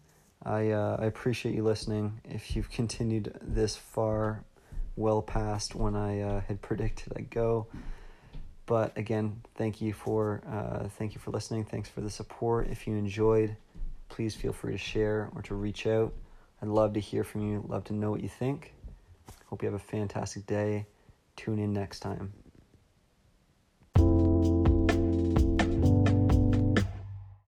I 0.42 0.70
uh, 0.70 0.96
I 0.98 1.04
appreciate 1.04 1.54
you 1.54 1.62
listening. 1.62 2.20
If 2.24 2.56
you've 2.56 2.70
continued 2.70 3.38
this 3.42 3.76
far, 3.76 4.44
well 4.96 5.22
past 5.22 5.74
when 5.74 5.94
I 5.94 6.20
uh, 6.20 6.40
had 6.40 6.62
predicted 6.62 7.12
I'd 7.16 7.30
go. 7.30 7.66
But 8.66 8.96
again, 8.96 9.42
thank 9.56 9.80
you 9.80 9.92
for 9.92 10.42
uh, 10.48 10.88
thank 10.88 11.14
you 11.14 11.20
for 11.20 11.30
listening. 11.30 11.64
Thanks 11.64 11.88
for 11.88 12.00
the 12.00 12.10
support. 12.10 12.68
If 12.68 12.86
you 12.86 12.96
enjoyed, 12.96 13.56
please 14.08 14.34
feel 14.34 14.52
free 14.52 14.72
to 14.72 14.78
share 14.78 15.30
or 15.34 15.42
to 15.42 15.54
reach 15.54 15.86
out. 15.86 16.12
I'd 16.60 16.68
love 16.68 16.92
to 16.94 17.00
hear 17.00 17.24
from 17.24 17.50
you. 17.50 17.64
Love 17.66 17.84
to 17.84 17.92
know 17.92 18.10
what 18.10 18.22
you 18.22 18.28
think. 18.28 18.74
Hope 19.46 19.62
you 19.62 19.66
have 19.66 19.74
a 19.74 19.84
fantastic 19.84 20.46
day. 20.46 20.86
Tune 21.36 21.58
in 21.58 21.72
next 21.72 22.00
time. 22.00 22.32